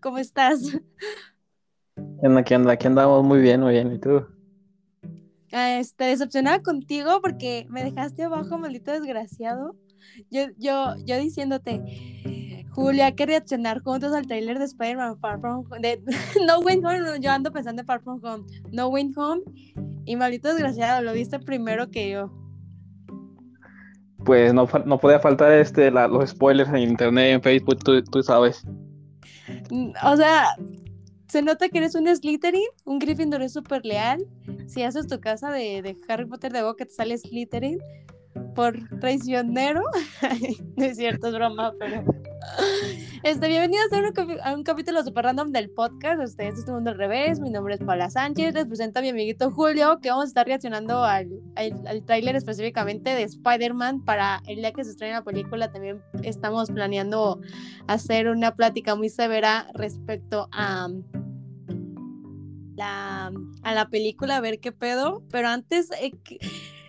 ¿cómo 0.00 0.18
estás? 0.18 0.60
¿Qué 1.94 2.26
onda, 2.26 2.42
qué 2.42 2.56
onda? 2.56 2.72
Aquí 2.72 2.86
andamos 2.86 3.24
muy 3.24 3.40
bien, 3.40 3.60
muy 3.60 3.72
bien. 3.72 3.92
¿Y 3.92 3.98
tú? 3.98 4.24
Este, 5.50 6.04
decepcionada 6.04 6.62
contigo 6.62 7.20
porque 7.20 7.66
me 7.68 7.82
dejaste 7.82 8.24
abajo, 8.24 8.58
maldito 8.58 8.92
desgraciado. 8.92 9.74
Yo, 10.30 10.42
yo, 10.58 10.94
yo 11.04 11.18
diciéndote, 11.18 11.82
Julia, 12.70 13.06
hay 13.06 13.14
que 13.14 13.26
reaccionar 13.26 13.82
juntos 13.82 14.12
al 14.14 14.26
trailer 14.26 14.58
de 14.58 14.64
Spider-Man 14.66 15.18
Far 15.18 15.40
From 15.40 15.64
Home. 15.70 15.80
De, 15.80 16.02
no 16.46 16.60
Went 16.60 16.84
Home, 16.84 17.20
yo 17.20 17.30
ando 17.30 17.52
pensando 17.52 17.82
en 17.82 17.86
Far 17.86 18.00
From 18.02 18.20
Home. 18.24 18.44
No 18.70 18.88
Went 18.88 19.16
Home. 19.16 19.42
Y 20.04 20.16
maldito 20.16 20.48
desgraciado, 20.48 21.02
lo 21.02 21.12
viste 21.12 21.38
primero 21.38 21.90
que 21.90 22.10
yo. 22.10 22.30
Pues 24.24 24.52
no, 24.52 24.68
no 24.84 24.98
podía 24.98 25.18
faltar 25.18 25.52
este, 25.52 25.90
la, 25.90 26.06
los 26.06 26.30
spoilers 26.30 26.68
en 26.70 26.90
internet, 26.90 27.34
en 27.34 27.42
Facebook, 27.42 27.78
tú, 27.82 28.02
tú 28.02 28.22
sabes. 28.22 28.64
O 30.04 30.16
sea, 30.16 30.48
se 31.28 31.42
nota 31.42 31.68
que 31.68 31.78
eres 31.78 31.94
un 31.94 32.08
Slytherin, 32.08 32.66
un 32.84 32.98
Gryffindor 32.98 33.42
es 33.42 33.52
súper 33.52 33.84
leal. 33.84 34.26
Si 34.66 34.82
haces 34.82 35.06
tu 35.06 35.20
casa 35.20 35.50
de, 35.50 35.82
de 35.82 35.96
Harry 36.08 36.26
Potter 36.26 36.52
de 36.52 36.62
boca, 36.62 36.84
te 36.84 36.92
sale 36.92 37.16
Slytherin 37.16 37.78
por 38.54 38.76
traicionero. 39.00 39.82
no 40.76 40.84
es 40.84 40.96
cierto, 40.96 41.28
es 41.28 41.34
broma, 41.34 41.72
pero. 41.78 42.04
Este, 43.22 43.48
bienvenidos 43.48 43.92
a 43.92 43.98
un, 43.98 44.40
a 44.42 44.54
un, 44.54 44.62
capítulo 44.62 45.04
super 45.04 45.24
random 45.24 45.52
del 45.52 45.70
podcast. 45.70 46.22
Este, 46.22 46.48
este 46.48 46.60
es 46.60 46.66
tu 46.66 46.72
mundo 46.72 46.90
al 46.90 46.96
revés. 46.96 47.38
Mi 47.38 47.50
nombre 47.50 47.74
es 47.74 47.80
Paula 47.80 48.08
Sánchez. 48.08 48.54
Les 48.54 48.66
presento 48.66 48.98
a 48.98 49.02
mi 49.02 49.10
amiguito 49.10 49.50
Julio, 49.50 49.98
que 50.00 50.08
vamos 50.08 50.24
a 50.24 50.28
estar 50.28 50.46
reaccionando 50.46 51.04
al, 51.04 51.28
al, 51.54 52.04
tráiler 52.04 52.36
específicamente 52.36 53.10
de 53.10 53.24
Spider-Man 53.24 54.04
para 54.04 54.40
el 54.46 54.56
día 54.56 54.72
que 54.72 54.84
se 54.84 54.92
estrena 54.92 55.18
la 55.18 55.24
película. 55.24 55.70
También 55.70 56.00
estamos 56.22 56.70
planeando 56.70 57.40
hacer 57.86 58.28
una 58.28 58.56
plática 58.56 58.94
muy 58.94 59.10
severa 59.10 59.68
respecto 59.74 60.48
a 60.52 60.88
la, 62.76 63.32
a 63.62 63.74
la 63.74 63.88
película, 63.90 64.36
a 64.36 64.40
ver 64.40 64.60
qué 64.60 64.72
pedo. 64.72 65.22
Pero 65.30 65.48
antes, 65.48 65.90
eh, 66.00 66.12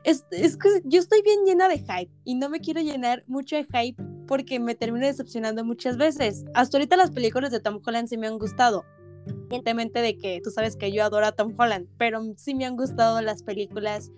es, 0.04 0.26
es, 0.32 0.58
que 0.58 0.70
yo 0.86 1.00
estoy 1.00 1.22
bien 1.24 1.40
llena 1.46 1.68
de 1.68 1.80
hype 1.80 2.12
y 2.24 2.36
no 2.36 2.50
me 2.50 2.62
quiero 2.62 2.82
llenar 2.82 3.24
mucho 3.28 3.58
de 3.58 3.66
hype 3.66 4.02
porque 4.28 4.60
me 4.60 4.76
termino 4.76 5.06
decepcionando 5.06 5.64
muchas 5.66 5.98
veces. 5.98 6.46
Hasta 6.54 6.78
ahorita 6.78 6.96
las 6.98 7.12
películas 7.12 7.52
de 7.52 7.60
Tom 7.60 7.80
Holland 7.86 8.08
sí 8.08 8.18
me 8.18 8.28
han 8.28 8.38
gustado. 8.38 8.86
Evidentemente 9.26 10.02
de 10.02 10.18
que 10.18 10.42
tú 10.44 10.50
sabes 10.50 10.76
que 10.76 10.92
yo 10.92 11.04
adoro 11.04 11.26
a 11.26 11.32
Tom 11.34 11.54
Holland, 11.58 11.88
pero 11.98 12.22
sí 12.38 12.56
me 12.56 12.66
han 12.66 12.76
gustado 12.76 13.22
las 13.22 13.44
películas 13.44 14.12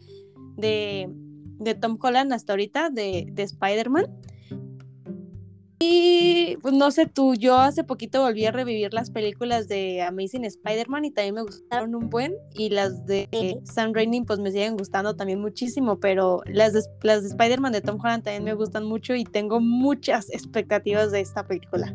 de, 0.56 1.10
de 1.60 1.76
Tom 1.76 1.98
Holland 2.02 2.32
hasta 2.34 2.54
ahorita, 2.54 2.90
de, 2.90 3.28
de 3.32 3.44
Spider-Man. 3.44 4.06
Y 5.86 6.58
pues 6.62 6.74
no 6.74 6.92
sé 6.92 7.08
tú, 7.08 7.36
yo 7.36 7.60
hace 7.60 7.84
poquito 7.84 8.22
volví 8.22 8.46
a 8.46 8.52
revivir 8.52 8.94
las 8.94 9.10
películas 9.12 9.68
de 9.68 10.02
Amazing 10.02 10.46
Spider-Man 10.46 11.06
y 11.06 11.12
también 11.12 11.36
me 11.36 11.42
gustaron 11.42 11.94
un 11.94 12.10
buen. 12.10 12.34
Y 12.54 12.70
las 12.70 13.06
de 13.06 13.28
Sam 13.66 13.94
Raimi 13.94 14.22
pues 14.22 14.40
me 14.40 14.52
siguen 14.52 14.78
gustando 14.78 15.16
también 15.16 15.42
muchísimo, 15.42 16.00
pero 16.00 16.42
las 16.46 16.74
de, 16.74 16.82
las 17.02 17.24
de 17.24 17.30
Spider-Man 17.30 17.74
de 17.74 17.82
Tom 17.82 18.00
Holland 18.02 18.24
también 18.24 18.46
me 18.46 18.54
gustan 18.54 18.86
mucho 18.86 19.14
y 19.14 19.26
tengo 19.26 19.60
muchas 19.60 20.30
expectativas 20.32 21.12
de 21.12 21.20
esta 21.20 21.46
película. 21.46 21.94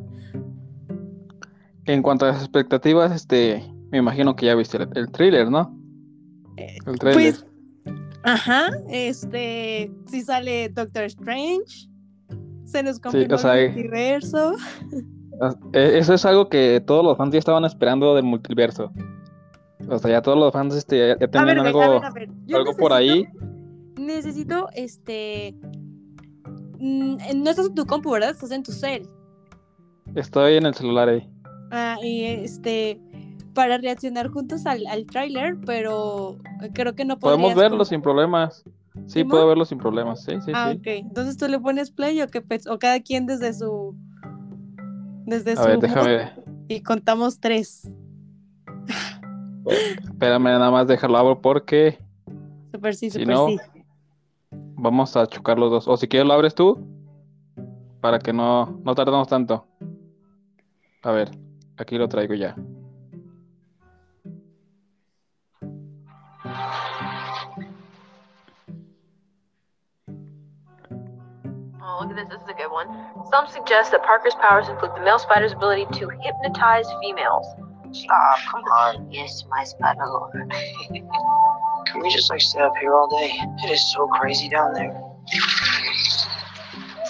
En 1.86 2.02
cuanto 2.02 2.27
a 2.27 2.33
las 2.33 2.42
expectativas, 2.42 3.12
este, 3.12 3.64
me 3.91 3.98
imagino 3.98 4.36
que 4.36 4.47
ya 4.47 4.55
viste 4.55 4.77
el, 4.77 4.89
el 4.95 5.11
thriller, 5.11 5.50
¿no? 5.50 5.75
El 6.56 6.98
trailer. 6.98 7.34
Pues, 7.34 7.47
ajá, 8.25 8.70
este, 8.91 9.91
sí 10.06 10.23
sale 10.23 10.69
Doctor 10.69 11.05
Strange 11.05 11.89
se 12.69 12.83
nos 12.83 13.00
confirmó 13.00 13.27
sí, 13.27 13.34
o 13.34 13.38
sea, 13.38 13.58
el 13.58 13.72
multiverso. 13.72 14.52
E, 15.72 15.98
eso 15.98 16.14
es 16.14 16.24
algo 16.24 16.48
que 16.48 16.83
todos 16.84 17.05
los 17.05 17.16
fans 17.16 17.33
ya 17.33 17.38
estaban 17.38 17.64
esperando 17.64 18.14
del 18.17 18.24
multiverso. 18.24 18.90
O 19.89 19.96
sea, 19.98 20.11
ya 20.11 20.20
todos 20.20 20.36
los 20.36 20.52
fans 20.52 20.74
este, 20.74 21.17
ya, 21.20 21.28
tenían 21.28 21.46
ver, 21.46 21.58
algo, 21.61 21.83
a 21.83 21.89
ver, 21.89 22.05
a 22.05 22.11
ver. 22.11 22.28
algo 22.28 22.64
necesito, 22.64 22.77
por 22.77 22.92
ahí. 22.92 23.28
Necesito, 23.96 24.68
este... 24.74 25.55
Mm, 26.80 27.18
no 27.36 27.51
estás 27.51 27.67
en 27.67 27.74
tu 27.77 27.86
compu, 27.86 28.11
¿verdad? 28.11 28.30
Estás 28.30 28.51
en 28.51 28.64
tu 28.64 28.73
cel. 28.73 29.08
Estoy 30.17 30.57
en 30.57 30.67
el 30.67 30.74
celular 30.74 31.08
ahí. 31.08 31.30
Ah, 31.70 31.96
y 32.02 32.24
este... 32.24 33.01
Para 33.55 33.78
reaccionar 33.78 34.28
juntos 34.30 34.67
al, 34.67 34.86
al 34.89 35.07
tráiler, 35.07 35.57
pero 35.64 36.39
creo 36.74 36.96
que 36.96 37.05
no 37.05 37.18
podemos 37.20 37.55
verlo 37.55 37.84
sin 37.84 38.02
problemas. 38.02 38.64
Sí, 39.07 39.25
puedo 39.25 39.47
verlo 39.47 39.64
sin 39.64 39.79
problemas, 39.79 40.23
sí, 40.23 40.33
sí, 40.45 40.53
ah, 40.55 40.70
sí. 40.73 40.79
ok. 40.79 40.86
Entonces 40.86 41.36
tú 41.36 41.48
le 41.48 41.59
pones 41.59 41.91
play 41.91 42.20
o 42.20 42.29
qué 42.29 42.42
o 42.69 42.79
cada 42.79 43.01
quien 43.01 43.27
desde 43.27 43.55
su 43.55 43.97
desde 45.27 45.53
A 45.53 45.57
su 45.57 45.63
ver, 45.69 45.79
déjame 45.79 46.33
y 46.69 46.83
contamos 46.83 47.41
tres. 47.41 47.91
Espérame, 50.03 50.45
nada 50.45 50.70
más 50.70 50.87
déjalo 50.87 51.17
abro 51.17 51.41
porque 51.41 51.98
super 52.73 52.95
sí, 52.95 53.11
si 53.11 53.20
super 53.20 53.35
no, 53.35 53.48
sí. 53.48 53.58
Vamos 54.51 55.17
a 55.17 55.27
chocar 55.27 55.58
los 55.58 55.70
dos. 55.70 55.89
O 55.89 55.97
si 55.97 56.07
quieres 56.07 56.27
lo 56.29 56.35
abres 56.35 56.55
tú 56.55 56.87
para 58.01 58.19
que 58.19 58.33
no, 58.33 58.81
no 58.85 58.95
tardemos 58.95 59.27
tanto. 59.27 59.67
A 61.03 61.11
ver, 61.11 61.31
aquí 61.77 61.98
lo 61.98 62.08
traigo 62.08 62.35
ya. 62.35 62.55
Look 72.28 72.39
this. 72.40 72.46
This 72.46 72.55
is 72.55 72.55
a 72.55 72.62
good 72.62 72.72
one. 72.72 72.89
Some 73.30 73.46
suggest 73.48 73.92
that 73.92 74.02
Parker's 74.05 74.34
powers 74.34 74.68
include 74.68 74.92
the 74.94 75.00
male 75.00 75.18
spider's 75.18 75.52
ability 75.52 75.86
to 75.98 76.08
hypnotize 76.08 76.86
females. 77.00 77.46
Stop, 77.92 78.11
ah, 78.12 78.48
come 78.50 78.62
on. 78.64 79.12
Yes, 79.12 79.44
my 79.48 79.64
spider 79.64 80.05
lord. 80.06 80.33
Can 81.86 82.02
we 82.02 82.11
just 82.11 82.30
like 82.30 82.40
stay 82.40 82.61
up 82.61 82.74
here 82.80 82.94
all 82.94 83.08
day? 83.08 83.33
It 83.64 83.70
is 83.70 83.92
so 83.94 84.06
crazy 84.08 84.48
down 84.48 84.74
there. 84.74 84.92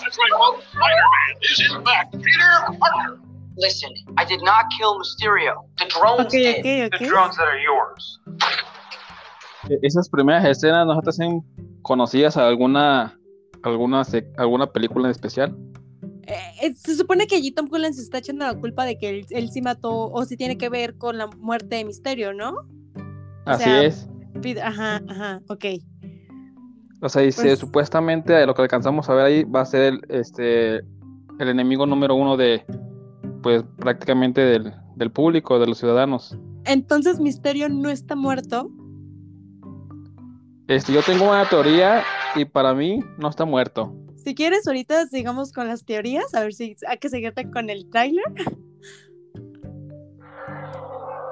That's 0.00 0.18
right, 0.18 0.30
folks. 0.32 0.64
Spider-Man 0.70 1.36
is 1.42 1.72
in 1.74 1.84
fact 1.84 2.12
Peter 2.12 2.78
Parker. 2.78 3.20
Listen, 3.56 3.90
I 4.16 4.24
did 4.24 4.40
not 4.42 4.66
kill 4.78 5.00
Mysterio. 5.00 5.66
The 5.78 5.86
drones 5.86 6.26
okay, 6.26 6.42
did. 6.42 6.60
Okay, 6.60 6.84
okay. 6.84 7.04
The 7.04 7.10
drones 7.10 7.36
that 7.36 7.48
are 7.48 7.58
yours. 7.58 8.20
Esas 9.82 10.08
primeras 10.08 10.44
escenas 10.44 10.86
nos 10.86 11.04
hacen 11.04 11.42
conocidas 11.82 12.36
a 12.36 12.46
alguna 12.46 13.17
alguna, 13.62 14.02
alguna 14.36 14.66
película 14.66 15.06
en 15.08 15.10
especial? 15.12 15.56
Eh, 16.26 16.74
se 16.74 16.94
supone 16.94 17.26
que 17.26 17.36
allí 17.36 17.50
Tom 17.52 17.69
Holland 17.70 17.94
se 17.94 18.02
está 18.02 18.19
echando 18.19 18.44
la 18.44 18.54
culpa 18.58 18.84
de 18.84 18.98
que 18.98 19.08
él, 19.08 19.26
él 19.30 19.50
sí 19.50 19.62
mató 19.62 20.10
o 20.10 20.24
sí 20.24 20.36
tiene 20.36 20.58
que 20.58 20.69
ver 20.69 20.96
con 20.98 21.16
la 21.16 21.26
muerte 21.26 21.76
de 21.76 21.84
Misterio, 21.86 22.34
¿no? 22.34 22.50
O 22.50 22.64
Así 23.47 23.64
sea, 23.64 23.82
es. 23.82 24.08
Ajá, 24.62 25.02
ajá, 25.08 25.42
ok. 25.48 25.64
O 27.00 27.08
sea, 27.08 27.22
dice, 27.22 27.42
Pues- 27.42 27.58
supuestamente 27.58 28.44
lo 28.47 28.54
que 28.54 28.62
alcanzamos 28.62 29.08
a 29.08 29.14
ver 29.14 29.24
ahí 29.24 29.44
va 29.44 29.62
a 29.62 29.64
ser 29.66 29.94
el, 29.94 30.00
este, 30.08 30.76
el 30.76 31.48
enemigo 31.48 31.86
número 31.86 32.14
uno 32.14 32.36
de, 32.36 32.64
pues 33.42 33.64
prácticamente 33.78 34.41
del, 34.42 34.72
del 34.97 35.10
público, 35.10 35.58
de 35.58 35.66
los 35.66 35.78
ciudadanos. 35.78 36.36
Entonces 36.64 37.20
Misterio 37.20 37.68
no 37.70 37.88
está 37.88 38.16
muerto. 38.16 38.70
Este, 40.68 40.92
yo 40.92 41.02
tengo 41.02 41.24
una 41.24 41.48
teoría 41.48 42.04
y 42.34 42.44
para 42.44 42.74
mí 42.74 43.02
no 43.16 43.30
está 43.30 43.46
muerto. 43.46 43.90
Si 44.16 44.34
quieres, 44.34 44.66
ahorita 44.66 45.06
sigamos 45.06 45.50
con 45.50 45.66
las 45.66 45.82
teorías, 45.82 46.34
a 46.34 46.40
ver 46.40 46.52
si 46.52 46.76
hay 46.86 46.98
que 46.98 47.08
seguirte 47.08 47.50
con 47.50 47.70
el 47.70 47.88
tráiler. 47.88 48.22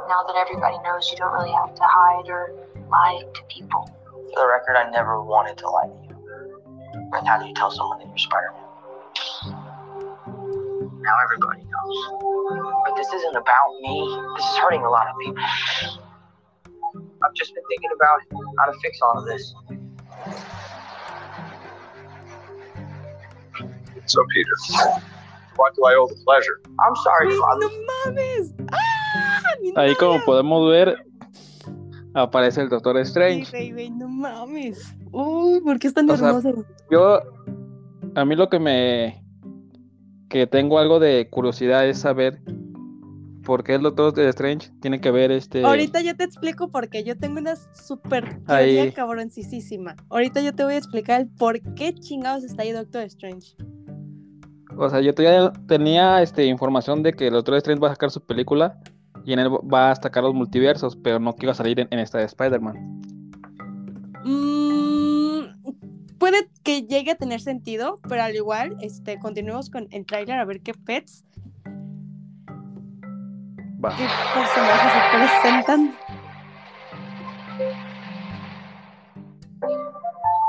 Now 0.09 0.25
that 0.27 0.37
everybody 0.41 0.79
knows 0.85 1.11
you 1.11 1.19
don't 1.19 1.35
really 1.35 1.53
have 1.53 1.75
to 1.75 1.83
hide 1.83 2.31
or 2.31 2.51
lie 2.89 3.21
to 3.35 3.43
people. 3.49 3.85
For 4.33 4.41
the 4.41 4.47
record, 4.47 4.77
I 4.77 4.89
never 4.91 5.23
wanted 5.23 5.59
to 5.59 5.69
lie 5.69 5.89
to 5.89 6.01
you. 6.09 6.17
And 7.13 7.29
how 7.29 7.39
do 7.39 7.47
you 7.47 7.53
tell 7.53 7.71
someone 7.71 7.99
that 7.99 8.09
you're 8.09 8.17
Spider-Man? 8.17 8.65
Now 11.03 11.17
everybody 11.25 11.61
knows. 11.61 11.97
But 12.87 12.97
this 12.97 13.13
isn't 13.13 13.37
about 13.37 13.81
me. 13.83 14.01
This 14.37 14.47
is 14.47 14.57
hurting 14.57 14.83
a 14.83 14.89
lot 14.89 15.09
of 15.09 15.19
people. 15.21 15.45
I've 17.23 17.35
just 17.35 17.55
been 17.55 17.65
thinking 17.69 17.91
about 17.99 18.21
how 18.59 18.71
to 18.73 18.79
fix 18.81 19.01
all 19.03 19.19
of 19.19 19.25
this. 19.27 19.55
So, 24.07 24.23
Peter, 24.33 24.57
what 25.57 25.75
do 25.75 25.85
I 25.85 25.95
owe 25.97 26.07
the 26.07 26.15
pleasure? 26.25 26.61
I'm 26.79 26.95
sorry, 27.03 27.35
Father. 27.37 27.67
¡No 27.67 28.13
mames! 28.13 28.55
¡Ah! 28.73 29.43
mi 29.61 29.73
Ahí 29.77 29.95
como 29.97 30.25
podemos 30.25 30.71
ver, 30.71 30.97
aparece 32.15 32.61
el 32.61 32.69
Doctor 32.69 32.97
Sí, 32.97 33.03
Strange. 33.03 33.51
güey, 33.51 33.73
güey, 33.73 33.91
no 33.91 34.09
mames. 34.09 34.95
Uy, 35.11 35.61
¿por 35.61 35.79
qué 35.79 35.89
es 35.89 35.95
tan 35.95 36.09
O 36.09 36.17
sea, 36.17 36.29
hermoso? 36.29 36.65
Yo, 36.91 37.21
a 38.15 38.25
mí 38.25 38.37
lo 38.37 38.49
que 38.49 38.61
me, 38.61 39.25
que 40.29 40.47
tengo 40.47 40.79
algo 40.79 41.01
de 41.01 41.29
curiosidad 41.29 41.87
es 41.87 41.99
saber 42.01 42.41
por 43.47 43.63
qué 43.63 43.77
el 43.77 43.83
Doctor 43.83 44.19
Strange 44.19 44.71
tiene 44.81 45.01
que 45.01 45.13
ver 45.13 45.31
este... 45.31 45.65
Ahorita 45.65 46.01
yo 46.03 46.17
te 46.17 46.25
explico 46.25 46.69
porque 46.69 47.05
yo 47.05 47.17
tengo 47.17 47.39
una 47.39 47.55
super 47.55 48.43
teoría 48.45 48.83
Ahí. 48.83 48.93
cabroncísima. 48.93 49.95
Ahorita 50.11 50.41
yo 50.43 50.53
te 50.53 50.65
voy 50.65 50.75
a 50.75 50.79
explicar 50.79 51.21
el 51.21 51.29
por 51.29 51.63
qué 51.75 51.95
chingados 51.95 52.43
está 52.43 52.63
ahí 52.63 52.73
Doctor 52.73 53.03
Strange. 53.05 53.57
O 54.77 54.91
sea, 54.91 55.01
yo 55.01 55.15
tenía, 55.15 55.53
tenía 55.69 56.23
este, 56.23 56.45
información 56.47 57.05
de 57.05 57.13
que 57.13 57.29
el 57.29 57.35
Doctor 57.35 57.55
Strange 57.55 57.81
va 57.81 57.89
a 57.89 57.93
sacar 57.93 58.11
su 58.11 58.21
película 58.21 58.79
y 59.25 59.33
en 59.33 59.39
él 59.39 59.49
va 59.49 59.93
a 59.93 59.95
sacar 59.95 60.25
los 60.25 60.35
multiversos, 60.35 60.97
pero 60.97 61.21
no 61.21 61.35
que 61.37 61.47
iba 61.47 61.53
a 61.53 61.55
salir 61.55 61.79
en, 61.79 61.87
en 61.93 62.01
esta 62.01 62.19
de 62.19 62.25
Spider-Man. 62.25 63.01
Mm, 64.25 66.17
puede 66.19 66.49
que 66.65 66.83
llegue 66.83 67.13
a 67.13 67.15
tener 67.15 67.41
sentido, 67.41 68.01
pero 68.09 68.25
al 68.25 68.35
igual, 68.35 68.77
este, 68.81 69.21
continuemos 69.21 69.71
con 69.71 69.87
el 69.93 70.05
tráiler 70.05 70.41
a 70.41 70.45
ver 70.45 70.61
qué 70.61 70.75
pets, 70.75 71.25
Va. 73.79 73.95
qué 73.97 74.09
personajes 74.33 74.93
se 74.93 75.01
presentan. 75.13 75.99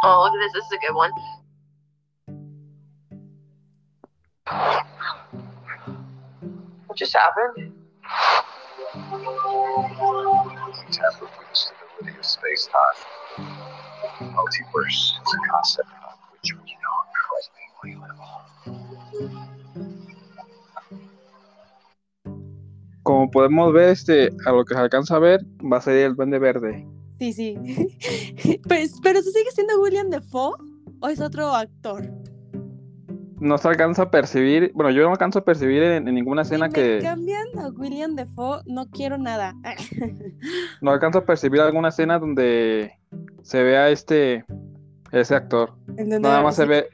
Oh, 0.04 0.24
look 0.24 0.34
at 0.34 0.40
this. 0.40 0.54
This 0.54 0.66
is 0.66 0.72
a 0.72 0.78
good 0.78 0.96
one. 0.96 1.12
What 6.88 6.98
just 6.98 7.14
happened? 7.14 7.74
Tamper 10.92 11.26
with 11.26 11.50
the 11.50 11.56
stability 11.56 12.18
of 12.18 12.26
space-time. 12.26 12.98
Multiverse 14.22 15.20
is 15.22 15.34
a 15.34 15.52
concept 15.52 15.90
Como 23.18 23.32
podemos 23.32 23.74
ver, 23.74 23.90
este, 23.90 24.30
a 24.46 24.52
lo 24.52 24.64
que 24.64 24.76
se 24.76 24.80
alcanza 24.80 25.16
a 25.16 25.20
ver, 25.20 25.44
va 25.60 25.78
a 25.78 25.82
ser 25.82 25.96
el 25.98 26.16
Duende 26.16 26.38
Verde. 26.38 26.88
Sí, 27.18 27.34
sí. 27.34 27.58
pues, 28.68 29.00
pero 29.02 29.24
¿se 29.24 29.32
sigue 29.32 29.50
siendo 29.50 29.82
William 29.82 30.12
Defoe 30.12 30.54
o 31.00 31.08
es 31.08 31.20
otro 31.20 31.48
actor? 31.56 32.08
No 33.40 33.58
se 33.58 33.70
alcanza 33.70 34.04
a 34.04 34.12
percibir, 34.12 34.72
bueno, 34.76 34.92
yo 34.92 35.02
no 35.02 35.10
alcanzo 35.10 35.40
a 35.40 35.46
percibir 35.46 35.82
en, 35.82 36.08
en 36.08 36.14
ninguna 36.14 36.44
Si 36.44 36.50
escena 36.50 36.68
me 36.68 36.74
que 36.74 37.00
cambian 37.02 37.48
a 37.58 37.70
William 37.70 38.16
Defoe, 38.16 38.62
no 38.68 38.88
quiero 38.92 39.18
nada. 39.18 39.56
no 40.82 40.92
alcanzo 40.92 41.18
a 41.18 41.26
percibir 41.26 41.60
alguna 41.62 41.88
escena 41.90 42.20
donde 42.20 42.92
se 43.42 43.64
vea 43.64 43.90
este 43.90 44.46
ese 45.12 45.34
actor. 45.34 45.74
Nada 45.88 46.44
más 46.44 46.56
se 46.56 46.66
ve-. 46.66 46.88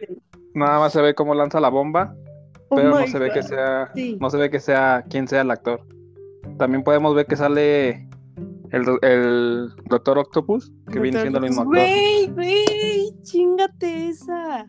Nada 0.54 0.80
más 0.80 0.94
se 0.94 1.02
ve 1.02 1.16
cómo 1.16 1.36
lanza 1.36 1.60
la 1.60 1.68
bomba, 1.68 2.16
Oh 2.70 2.78
pero 2.78 2.92
no 2.92 3.08
se 3.08 3.20
ve 3.20 3.30
que 3.31 3.44
sea 3.44 3.92
Sí. 3.94 4.18
no 4.22 4.30
se 4.30 4.38
ve 4.38 4.50
que 4.50 4.62
sea 4.62 5.04
quién 5.10 5.28
sea 5.28 5.42
el 5.42 5.52
actor. 5.52 5.86
También 6.58 6.84
podemos 6.84 7.16
ver 7.16 7.26
que 7.26 7.36
sale 7.36 8.08
el, 8.72 8.86
el 9.02 9.70
Doctor 9.86 10.18
Octopus, 10.18 10.72
que 10.92 11.00
viene 11.00 11.22
siendo 11.22 11.40
el 11.40 11.46
mismo 11.46 11.62
actor. 11.62 11.76
Güey, 11.76 12.28
güey, 12.28 13.22
chingate 13.24 14.10
esa. 14.10 14.68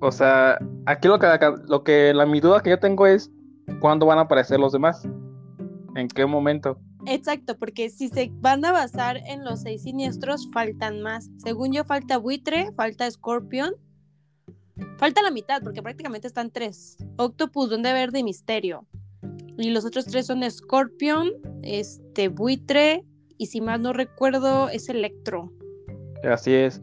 O 0.00 0.10
sea, 0.10 0.58
aquí 0.86 1.08
lo 1.08 1.18
que, 1.18 1.26
lo 1.68 1.84
que 1.84 2.12
la 2.12 2.26
mi 2.26 2.40
duda 2.40 2.60
que 2.60 2.70
yo 2.70 2.78
tengo 2.78 3.06
es 3.06 3.30
cuándo 3.80 4.06
van 4.06 4.18
a 4.18 4.22
aparecer 4.22 4.58
los 4.58 4.72
demás. 4.72 5.06
¿En 5.94 6.08
qué 6.08 6.26
momento? 6.26 6.78
Exacto, 7.06 7.58
porque 7.58 7.90
si 7.90 8.08
se 8.08 8.30
van 8.36 8.64
a 8.64 8.72
basar 8.72 9.16
en 9.16 9.44
los 9.44 9.62
seis 9.62 9.82
siniestros, 9.82 10.48
faltan 10.52 11.02
más. 11.02 11.30
Según 11.38 11.72
yo, 11.72 11.84
falta 11.84 12.16
Buitre, 12.16 12.72
falta 12.76 13.10
Scorpion. 13.10 13.74
Falta 14.96 15.22
la 15.22 15.30
mitad, 15.30 15.62
porque 15.62 15.82
prácticamente 15.82 16.26
están 16.26 16.50
tres. 16.50 16.96
Octopus, 17.16 17.68
Duende 17.68 17.92
Verde 17.92 18.20
y 18.20 18.24
Misterio. 18.24 18.86
Y 19.58 19.70
los 19.70 19.84
otros 19.84 20.06
tres 20.06 20.26
son 20.26 20.48
Scorpion, 20.50 21.30
este, 21.62 22.28
Buitre, 22.28 23.04
y 23.38 23.46
si 23.46 23.60
mal 23.60 23.82
no 23.82 23.92
recuerdo, 23.92 24.68
es 24.68 24.88
Electro. 24.88 25.52
Así 26.24 26.52
es. 26.52 26.80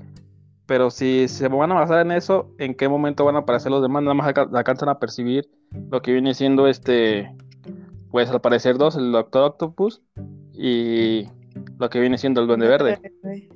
Pero 0.65 0.91
si 0.91 1.27
se 1.27 1.47
van 1.47 1.71
a 1.71 1.75
basar 1.75 2.05
en 2.05 2.11
eso, 2.11 2.53
¿en 2.59 2.75
qué 2.75 2.87
momento 2.87 3.25
van 3.25 3.35
a 3.35 3.39
aparecer 3.39 3.71
los 3.71 3.81
demás? 3.81 4.03
Nada 4.03 4.13
más 4.13 4.27
alca- 4.27 4.49
alcanzan 4.53 4.89
a 4.89 4.99
percibir 4.99 5.49
lo 5.89 6.01
que 6.01 6.11
viene 6.11 6.35
siendo 6.35 6.67
este, 6.67 7.35
pues 8.11 8.29
al 8.29 8.39
parecer 8.39 8.77
dos, 8.77 8.95
el 8.95 9.11
Doctor 9.11 9.43
Octopus 9.43 10.01
y 10.53 11.23
lo 11.79 11.89
que 11.89 11.99
viene 11.99 12.19
siendo 12.19 12.41
el 12.41 12.47
Duende 12.47 12.67
Verde. 12.67 12.99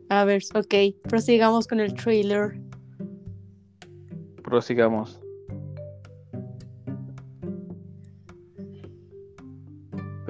A 0.09 0.25
ver, 0.25 0.41
ok, 0.55 0.73
prosigamos 1.03 1.67
con 1.67 1.79
el 1.79 1.93
trailer. 1.93 2.59
Prosigamos. 4.43 5.19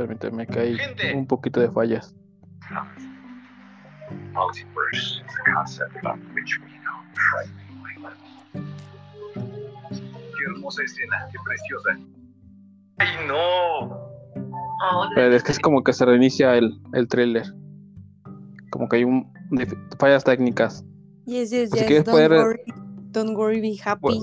Permíteme 0.07 0.45
que 0.45 0.59
hay 0.59 0.75
Gente. 0.75 1.13
un 1.15 1.25
poquito 1.25 1.61
de 1.61 1.71
fallas. 1.71 2.13
Multiverse 4.33 5.21
is 5.21 5.21
a 5.47 5.53
concept 5.55 5.95
on 6.05 6.19
which 6.35 6.59
we 6.59 6.71
know 6.83 6.99
frighteningly 7.31 7.95
little. 8.03 8.67
Qué 10.37 10.43
hermosa 10.45 10.83
escena, 10.83 11.25
qué 11.31 11.37
preciosa. 11.45 11.97
¡Ay, 12.97 13.27
no! 13.29 14.11
Oh, 14.91 15.09
Pero 15.15 15.33
es 15.35 15.41
que 15.43 15.53
es 15.53 15.59
como 15.59 15.85
que 15.85 15.93
se 15.93 16.03
reinicia 16.05 16.57
el, 16.57 16.77
el 16.93 17.07
trailer. 17.07 17.45
Como 18.71 18.89
que 18.89 18.97
hay 18.97 19.03
un 19.05 19.31
fallas 19.99 20.25
técnicas. 20.25 20.83
Yes, 21.25 21.49
yes, 21.49 21.69
Pues 21.69 21.71
si 21.71 21.77
yes. 21.77 21.87
quieres 21.87 22.03
Don't 22.05 22.17
poder- 22.17 22.31
worry. 22.43 22.59
Don't 23.13 23.37
worry, 23.37 23.61
be 23.61 23.77
happy. 23.81 24.19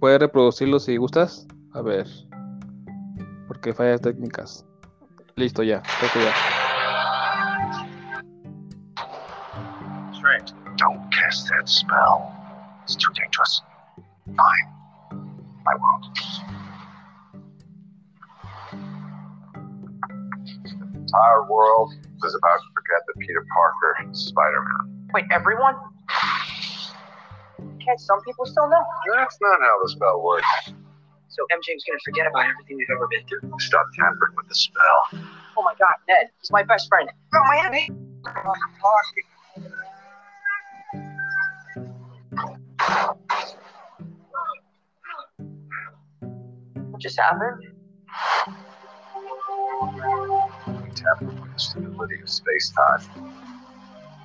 Puedes 0.00 0.18
reproducirlo 0.18 0.80
si 0.80 0.96
gustas. 0.96 1.46
A 1.72 1.82
ver. 1.82 2.08
Porque 3.66 3.78
fallas 3.78 4.00
técnicas. 4.00 4.64
Listo 5.34 5.64
ya. 5.64 5.82
Creo 5.98 6.12
que 6.12 6.22
ya. 6.24 6.32
Strange. 10.12 10.52
Don't 10.76 11.10
cast 11.10 11.48
that 11.48 11.68
spell. 11.68 12.32
It's 12.84 12.94
too 12.94 13.12
dangerous. 13.14 13.62
Fine. 14.26 14.68
I 15.66 15.74
won't. 15.82 16.06
The 20.62 20.98
entire 20.98 21.42
world 21.50 21.92
is 22.24 22.36
about 22.36 22.60
to 22.60 22.68
forget 22.72 23.02
that 23.04 23.18
Peter 23.18 23.44
Parker 23.52 24.08
is 24.12 24.26
Spider-Man. 24.26 25.08
Wait, 25.12 25.24
everyone? 25.32 25.74
Can't 27.84 27.98
some 27.98 28.20
people 28.22 28.46
still 28.46 28.68
know? 28.68 28.84
That's 29.12 29.38
not 29.40 29.60
how 29.60 29.82
the 29.82 29.88
spell 29.88 30.22
works. 30.22 30.46
So 31.36 31.44
MJ's 31.52 31.84
gonna 31.84 31.98
forget 32.02 32.26
about 32.26 32.46
everything 32.46 32.78
we've 32.78 32.88
ever 32.96 33.06
been 33.08 33.20
through. 33.28 33.52
Stop 33.58 33.84
tampering 33.94 34.34
with 34.36 34.48
the 34.48 34.54
spell. 34.54 35.08
Oh 35.58 35.62
my 35.62 35.74
god, 35.78 35.96
Ned, 36.08 36.30
he's 36.40 36.50
my 36.50 36.62
best 36.62 36.88
friend. 36.88 37.10
Oh, 37.34 37.44
my 37.46 37.58
enemy. 37.62 37.90
What 46.90 47.00
just 47.02 47.20
happened? 47.20 47.66
Tamper 50.94 51.26
with 51.26 51.52
the 51.52 51.58
stability 51.58 52.18
of 52.22 52.30
space-time. 52.30 53.00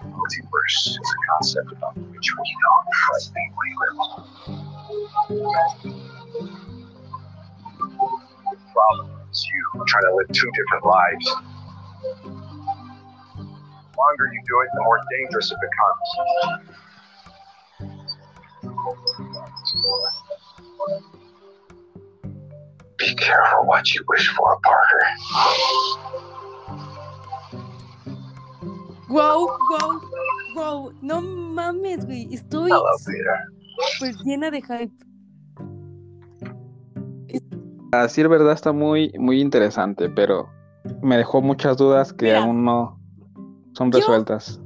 Multiverse 0.05 0.87
is 0.87 0.97
a 0.97 0.99
concept 1.29 1.71
about 1.73 1.97
which 1.97 2.33
we 2.37 2.55
know 2.61 2.77
frighteningly 3.03 3.71
little. 3.81 4.11
The 5.83 6.10
problem 8.81 9.09
is 9.31 9.47
you 9.53 9.83
trying 9.87 10.03
to 10.03 10.15
live 10.15 10.27
two 10.31 10.49
different 10.51 10.85
lives. 10.85 11.25
The 13.37 13.97
longer 13.97 14.25
you 14.33 14.41
do 14.47 14.61
it, 14.61 14.69
the 14.73 14.81
more 14.83 14.99
dangerous 15.11 15.51
it 15.51 15.57
becomes. 15.61 16.07
Be 22.97 23.15
careful 23.15 23.65
what 23.65 23.93
you 23.93 24.03
wish 24.07 24.27
for, 24.29 24.59
Parker. 24.63 25.05
Wow, 29.09 29.57
wow, 29.71 30.01
wow. 30.55 30.91
No 31.01 31.19
mames, 31.21 32.05
güey. 32.05 32.27
Estoy 32.31 32.69
Hello, 32.69 32.95
Peter. 33.05 33.39
súper 33.99 34.15
llena 34.23 34.51
de 34.51 34.61
hype. 34.61 35.00
A 37.93 38.03
decir 38.03 38.27
verdad 38.29 38.53
está 38.53 38.71
muy, 38.71 39.11
muy 39.19 39.41
interesante, 39.41 40.09
pero 40.09 40.49
me 41.01 41.17
dejó 41.17 41.41
muchas 41.41 41.77
dudas 41.77 42.13
que 42.13 42.25
Mira. 42.27 42.43
aún 42.43 42.63
no 42.63 42.99
son 43.73 43.91
Yo- 43.91 43.99
resueltas. 43.99 44.59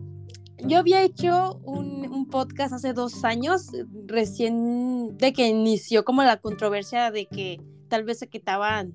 Yo 0.67 0.79
había 0.79 1.03
hecho 1.03 1.59
un, 1.63 2.07
un 2.11 2.27
podcast 2.27 2.73
hace 2.73 2.93
dos 2.93 3.23
años, 3.23 3.67
recién 4.07 5.15
de 5.17 5.31
que 5.33 5.47
inició 5.47 6.03
como 6.05 6.23
la 6.23 6.37
controversia 6.37 7.11
de 7.11 7.27
que 7.27 7.61
tal 7.87 8.03
vez 8.03 8.17
se 8.19 8.27
quitaban, 8.29 8.93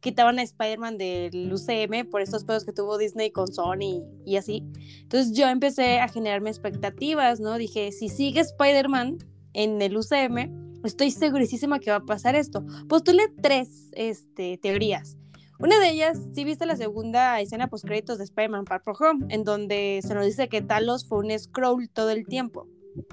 quitaban 0.00 0.38
a 0.38 0.42
Spider-Man 0.42 0.98
del 0.98 1.50
UCM 1.52 2.10
por 2.10 2.20
estos 2.20 2.44
pedos 2.44 2.64
que 2.64 2.72
tuvo 2.72 2.98
Disney 2.98 3.30
con 3.30 3.46
Sony 3.48 4.02
y 4.26 4.36
así. 4.36 4.64
Entonces 5.02 5.32
yo 5.32 5.48
empecé 5.48 6.00
a 6.00 6.08
generarme 6.08 6.50
expectativas, 6.50 7.40
¿no? 7.40 7.56
Dije, 7.56 7.92
si 7.92 8.08
sigue 8.08 8.40
Spider-Man 8.40 9.18
en 9.54 9.80
el 9.80 9.96
UCM, 9.96 10.65
estoy 10.86 11.10
segurísima 11.10 11.78
que 11.80 11.90
va 11.90 11.96
a 11.98 12.04
pasar 12.04 12.34
esto. 12.34 12.64
Postulé 12.88 13.24
tres 13.42 13.90
este, 13.92 14.58
teorías. 14.58 15.16
Una 15.58 15.80
de 15.80 15.88
ellas, 15.90 16.18
sí 16.34 16.44
viste 16.44 16.66
la 16.66 16.76
segunda 16.76 17.40
escena 17.40 17.68
post 17.68 17.86
créditos 17.86 18.18
de 18.18 18.24
Spider-Man 18.24 18.66
Far 18.66 18.82
From 18.82 18.96
Home, 19.00 19.26
en 19.34 19.42
donde 19.42 20.00
se 20.06 20.14
nos 20.14 20.26
dice 20.26 20.48
que 20.48 20.60
Talos 20.60 21.08
fue 21.08 21.18
un 21.18 21.38
scroll 21.38 21.88
todo 21.88 22.10
el 22.10 22.26
tiempo. 22.26 22.66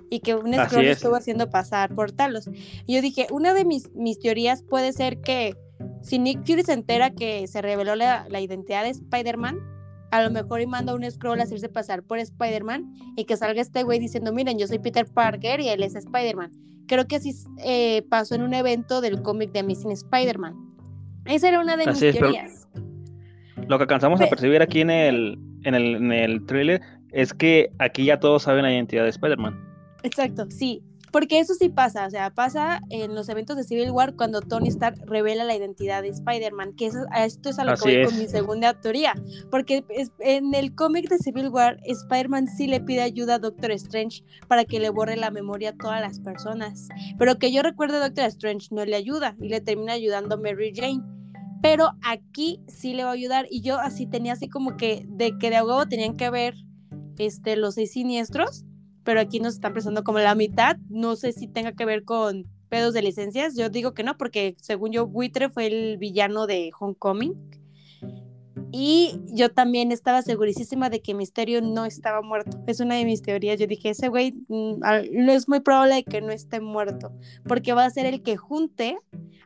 y 0.09 0.19
que 0.21 0.35
un 0.35 0.53
Así 0.53 0.69
scroll 0.69 0.85
es. 0.85 0.97
estuvo 0.97 1.15
haciendo 1.15 1.49
pasar 1.49 1.93
por 1.93 2.11
Talos. 2.13 2.49
Y 2.85 2.95
yo 2.95 3.01
dije, 3.01 3.27
una 3.31 3.53
de 3.53 3.65
mis, 3.65 3.91
mis 3.93 4.17
teorías 4.19 4.63
puede 4.63 4.93
ser 4.93 5.19
que 5.21 5.55
si 6.01 6.19
Nick 6.19 6.45
Fury 6.45 6.63
se 6.63 6.73
entera 6.73 7.11
que 7.11 7.47
se 7.47 7.61
reveló 7.61 7.95
la, 7.95 8.25
la 8.29 8.39
identidad 8.39 8.83
de 8.83 8.91
Spider-Man, 8.91 9.59
a 10.13 10.23
lo 10.23 10.29
mejor 10.31 10.61
y 10.61 10.67
manda 10.67 10.93
un 10.93 11.09
scroll 11.09 11.39
a 11.39 11.43
hacerse 11.43 11.69
pasar 11.69 12.03
por 12.03 12.19
Spider-Man 12.19 12.93
y 13.17 13.25
que 13.25 13.35
salga 13.35 13.61
este 13.61 13.81
güey 13.83 13.97
diciendo, 13.99 14.31
miren, 14.31 14.59
yo 14.59 14.67
soy 14.67 14.77
Peter 14.77 15.05
Parker 15.05 15.59
y 15.59 15.69
él 15.69 15.81
es 15.81 15.95
Spider-Man. 15.95 16.51
Creo 16.87 17.07
que 17.07 17.15
así 17.15 17.33
eh, 17.63 18.03
pasó 18.09 18.35
en 18.35 18.43
un 18.43 18.53
evento 18.53 19.01
del 19.01 19.21
cómic 19.23 19.51
de 19.51 19.59
Amazing 19.61 19.91
Spider-Man. 19.91 20.53
Esa 21.25 21.47
era 21.49 21.59
una 21.59 21.77
de 21.77 21.87
mis 21.87 22.01
es, 22.01 22.15
teorías. 22.15 22.67
Lo 23.67 23.77
que 23.77 23.83
alcanzamos 23.83 24.19
a 24.21 24.25
Pe- 24.25 24.29
percibir 24.29 24.61
aquí 24.61 24.81
en 24.81 24.91
el, 24.91 25.39
en 25.63 25.73
el, 25.73 25.95
en 25.95 26.11
el 26.11 26.45
tráiler 26.45 26.81
es 27.11 27.33
que 27.33 27.71
aquí 27.79 28.05
ya 28.05 28.19
todos 28.19 28.43
saben 28.43 28.63
la 28.63 28.71
identidad 28.73 29.03
de 29.03 29.09
Spider-Man. 29.09 29.59
Exacto, 30.03 30.45
sí. 30.51 30.83
Porque 31.13 31.39
eso 31.39 31.53
sí 31.53 31.69
pasa, 31.69 32.07
o 32.07 32.09
sea, 32.09 32.31
pasa 32.31 32.81
en 32.89 33.15
los 33.15 33.29
eventos 33.29 33.55
de 33.55 33.63
Civil 33.63 33.91
War 33.91 34.15
cuando 34.15 34.41
Tony 34.41 34.67
Stark 34.67 34.99
revela 35.05 35.43
la 35.45 35.55
identidad 35.55 36.01
de 36.01 36.09
Spider-Man, 36.09 36.73
que 36.75 36.87
eso, 36.87 37.05
esto 37.15 37.49
es 37.49 37.59
a 37.59 37.63
lo 37.63 37.71
Así 37.73 37.83
que 37.85 37.89
voy 37.97 38.01
es. 38.01 38.09
con 38.09 38.17
mi 38.19 38.27
segunda 38.27 38.73
teoría, 38.81 39.13
porque 39.51 39.85
es- 39.89 40.11
en 40.19 40.53
el 40.55 40.73
cómic 40.75 41.07
de 41.09 41.19
Civil 41.19 41.49
War, 41.49 41.79
Spider-Man 41.85 42.47
sí 42.47 42.65
le 42.67 42.81
pide 42.81 43.01
ayuda 43.03 43.35
a 43.35 43.39
Doctor 43.39 43.71
Strange 43.71 44.23
para 44.49 44.65
que 44.65 44.79
le 44.79 44.89
borre 44.89 45.15
la 45.15 45.29
memoria 45.31 45.69
a 45.69 45.73
todas 45.77 46.01
las 46.01 46.19
personas, 46.19 46.89
pero 47.19 47.37
que 47.37 47.51
yo 47.53 47.61
recuerdo 47.61 47.99
Doctor 47.99 48.25
Strange 48.25 48.69
no 48.71 48.83
le 48.83 48.95
ayuda 48.95 49.37
y 49.39 49.49
le 49.49 49.61
termina 49.61 49.93
ayudando 49.93 50.37
Mary 50.39 50.73
Jane. 50.75 51.01
Pero 51.61 51.91
aquí 52.01 52.59
sí 52.67 52.93
le 52.93 53.03
va 53.05 53.11
a 53.11 53.13
ayudar 53.13 53.45
y 53.49 53.61
yo 53.61 53.77
así 53.79 54.05
tenía 54.07 54.33
así 54.33 54.49
como 54.49 54.75
que 54.77 55.05
de 55.07 55.37
que 55.37 55.49
de 55.51 55.55
a 55.57 55.63
huevo 55.63 55.85
tenían 55.85 56.17
que 56.17 56.29
ver 56.29 56.55
este, 57.19 57.55
los 57.55 57.75
seis 57.75 57.91
siniestros 57.93 58.65
pero 59.03 59.19
aquí 59.19 59.39
nos 59.39 59.55
están 59.55 59.73
prestando 59.73 60.03
como 60.03 60.19
la 60.19 60.35
mitad. 60.35 60.77
No 60.89 61.15
sé 61.15 61.31
si 61.31 61.47
tenga 61.47 61.71
que 61.73 61.85
ver 61.85 62.03
con 62.03 62.45
pedos 62.69 62.93
de 62.93 63.01
licencias. 63.01 63.55
Yo 63.55 63.69
digo 63.69 63.93
que 63.93 64.03
no, 64.03 64.17
porque 64.17 64.55
según 64.59 64.91
yo, 64.91 65.05
Buitre 65.07 65.49
fue 65.49 65.67
el 65.67 65.97
villano 65.97 66.47
de 66.47 66.71
Homecoming. 66.79 67.33
Y 68.71 69.19
yo 69.27 69.49
también 69.51 69.91
estaba 69.91 70.23
segurísima 70.23 70.89
de 70.89 71.01
que 71.01 71.13
Misterio 71.13 71.61
no 71.61 71.85
estaba 71.85 72.21
muerto. 72.23 72.57
Es 72.65 72.79
una 72.79 72.95
de 72.95 73.05
mis 73.05 73.21
teorías. 73.21 73.59
Yo 73.59 73.67
dije, 73.67 73.89
ese 73.91 74.07
güey 74.07 74.33
mm, 74.47 74.83
al- 74.83 75.09
no 75.13 75.31
es 75.31 75.47
muy 75.47 75.59
probable 75.59 76.03
que 76.03 76.21
no 76.21 76.31
esté 76.31 76.59
muerto, 76.59 77.11
porque 77.47 77.73
va 77.73 77.85
a 77.85 77.89
ser 77.91 78.07
el 78.07 78.23
que 78.23 78.35
junte 78.35 78.97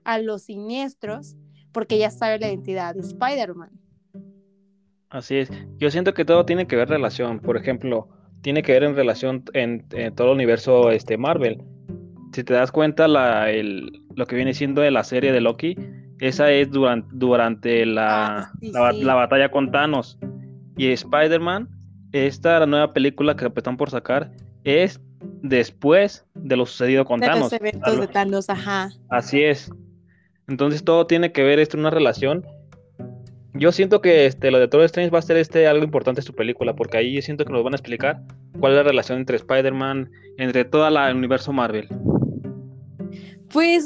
a 0.05 0.19
los 0.19 0.43
siniestros, 0.43 1.35
porque 1.73 1.97
ya 1.97 2.09
sabe 2.09 2.39
la 2.39 2.47
identidad 2.47 2.95
de 2.95 3.01
Spider-Man. 3.01 3.71
Así 5.09 5.35
es. 5.37 5.49
Yo 5.77 5.89
siento 5.91 6.13
que 6.13 6.23
todo 6.25 6.45
tiene 6.45 6.65
que 6.67 6.75
ver 6.77 6.87
relación. 6.89 7.39
Por 7.39 7.57
ejemplo, 7.57 8.07
tiene 8.41 8.61
que 8.63 8.71
ver 8.73 8.83
en 8.83 8.95
relación 8.95 9.43
en, 9.53 9.85
en 9.91 10.13
todo 10.15 10.27
el 10.27 10.33
universo 10.35 10.91
este, 10.91 11.17
Marvel. 11.17 11.61
Si 12.33 12.43
te 12.43 12.53
das 12.53 12.71
cuenta, 12.71 13.07
la, 13.07 13.49
el, 13.51 14.03
lo 14.15 14.25
que 14.25 14.35
viene 14.35 14.53
siendo 14.53 14.81
de 14.81 14.91
la 14.91 15.03
serie 15.03 15.31
de 15.31 15.41
Loki, 15.41 15.75
esa 16.19 16.51
es 16.51 16.69
durante, 16.71 17.07
durante 17.13 17.85
la, 17.85 18.37
Ah, 18.39 18.51
sí, 18.59 18.71
la, 18.71 18.79
ba- 18.81 18.91
sí. 18.93 19.03
la 19.03 19.13
batalla 19.15 19.49
con 19.51 19.71
Thanos. 19.71 20.17
Y 20.75 20.91
Spider-Man, 20.91 21.69
esta 22.11 22.59
la 22.59 22.65
nueva 22.65 22.93
película 22.93 23.35
que 23.35 23.45
están 23.47 23.77
por 23.77 23.89
sacar, 23.89 24.31
es 24.63 25.01
después 25.41 26.25
de 26.35 26.55
lo 26.57 26.65
sucedido 26.65 27.05
con 27.05 27.19
De 27.19 27.27
Thanos. 27.27 27.51
los 27.51 27.53
eventos 27.53 27.99
de 27.99 28.07
Thanos, 28.07 28.49
ajá. 28.49 28.89
Así 29.09 29.41
es. 29.43 29.71
Entonces 30.47 30.83
todo 30.83 31.07
tiene 31.07 31.31
que 31.31 31.43
ver 31.43 31.59
esto 31.59 31.75
en 31.77 31.81
una 31.81 31.89
relación. 31.89 32.45
Yo 33.57 33.71
siento 33.71 34.01
que 34.01 34.27
este, 34.27 34.51
lo 34.51 34.57
de 34.57 34.65
Doctor 34.65 34.83
Strange 34.83 35.09
va 35.09 35.19
a 35.19 35.23
ser 35.23 35.37
este 35.37 35.67
algo 35.67 35.83
importante 35.83 36.21
en 36.21 36.25
su 36.25 36.35
película, 36.35 36.75
porque 36.75 36.97
ahí 36.97 37.21
siento 37.21 37.43
que 37.43 37.51
nos 37.51 37.63
van 37.63 37.73
a 37.73 37.77
explicar 37.77 38.21
cuál 38.59 38.73
es 38.73 38.77
la 38.77 38.83
relación 38.83 39.17
entre 39.17 39.37
Spider-Man, 39.37 40.11
entre 40.37 40.63
todo 40.63 40.87
el 40.87 41.15
universo 41.15 41.51
Marvel. 41.53 41.87
Pues 43.51 43.85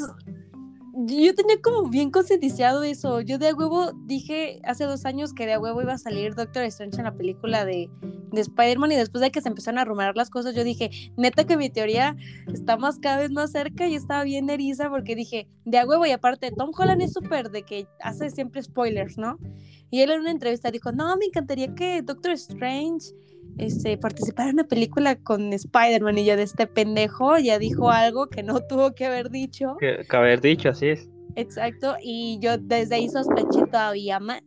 yo 0.94 1.34
tenía 1.34 1.60
como 1.62 1.88
bien 1.88 2.10
concientizado 2.10 2.82
eso. 2.82 3.20
Yo 3.20 3.38
de 3.38 3.48
a 3.48 3.54
huevo 3.54 3.92
dije 4.04 4.60
hace 4.64 4.84
dos 4.84 5.04
años 5.06 5.32
que 5.32 5.46
de 5.46 5.54
a 5.54 5.60
huevo 5.60 5.80
iba 5.80 5.94
a 5.94 5.98
salir 5.98 6.34
Doctor 6.34 6.64
Strange 6.64 6.98
en 6.98 7.04
la 7.04 7.14
película 7.14 7.64
de, 7.64 7.88
de 8.30 8.40
Spider-Man 8.40 8.92
y 8.92 8.96
después 8.96 9.22
de 9.22 9.30
que 9.30 9.40
se 9.40 9.48
empezaron 9.48 9.78
a 9.78 9.84
rumorar 9.84 10.16
las 10.16 10.28
cosas, 10.28 10.54
yo 10.54 10.64
dije, 10.64 10.90
neta 11.16 11.44
que 11.44 11.56
mi 11.56 11.70
teoría 11.70 12.16
está 12.52 12.76
más 12.76 12.98
cada 12.98 13.18
vez 13.18 13.30
más 13.30 13.52
cerca 13.52 13.86
y 13.86 13.94
estaba 13.94 14.22
bien 14.24 14.50
eriza 14.50 14.90
porque 14.90 15.16
dije, 15.16 15.48
de 15.64 15.78
a 15.78 15.86
huevo 15.86 16.04
y 16.04 16.10
aparte 16.10 16.50
Tom 16.50 16.72
Holland 16.76 17.00
es 17.00 17.12
súper 17.14 17.50
de 17.50 17.62
que 17.62 17.86
hace 18.00 18.30
siempre 18.30 18.62
spoilers, 18.62 19.16
¿no? 19.16 19.38
Y 19.90 20.00
él 20.00 20.10
en 20.10 20.20
una 20.20 20.30
entrevista 20.30 20.70
dijo, 20.70 20.92
no, 20.92 21.16
me 21.16 21.26
encantaría 21.26 21.74
que 21.74 22.02
Doctor 22.02 22.32
Strange 22.32 23.12
este, 23.58 23.96
participara 23.98 24.48
en 24.48 24.56
una 24.56 24.64
película 24.64 25.16
con 25.16 25.52
Spider-Man 25.52 26.18
y 26.18 26.24
yo 26.24 26.36
de 26.36 26.42
este 26.42 26.66
pendejo 26.66 27.38
ya 27.38 27.58
dijo 27.58 27.90
algo 27.90 28.28
que 28.28 28.42
no 28.42 28.60
tuvo 28.68 28.94
que 28.94 29.06
haber 29.06 29.30
dicho. 29.30 29.76
Que, 29.78 30.04
que 30.08 30.16
haber 30.16 30.40
dicho, 30.40 30.70
así 30.70 30.88
es. 30.88 31.08
Exacto, 31.34 31.96
y 32.02 32.38
yo 32.40 32.58
desde 32.58 32.96
ahí 32.96 33.08
sospeché 33.08 33.66
todavía 33.70 34.20
más. 34.20 34.42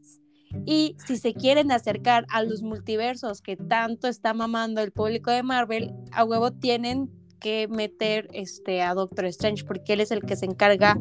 Y 0.65 0.95
si 1.05 1.17
se 1.17 1.33
quieren 1.33 1.71
acercar 1.71 2.25
a 2.29 2.43
los 2.43 2.61
multiversos 2.61 3.41
que 3.41 3.57
tanto 3.57 4.07
está 4.07 4.33
mamando 4.33 4.81
el 4.81 4.91
público 4.91 5.31
de 5.31 5.43
Marvel, 5.43 5.93
a 6.11 6.23
huevo 6.23 6.51
tienen 6.51 7.09
que 7.39 7.67
meter 7.67 8.27
este 8.31 8.81
a 8.81 8.93
Doctor 8.93 9.25
Strange 9.25 9.65
porque 9.65 9.93
él 9.93 10.01
es 10.01 10.11
el 10.11 10.21
que 10.21 10.35
se 10.35 10.45
encarga 10.45 10.97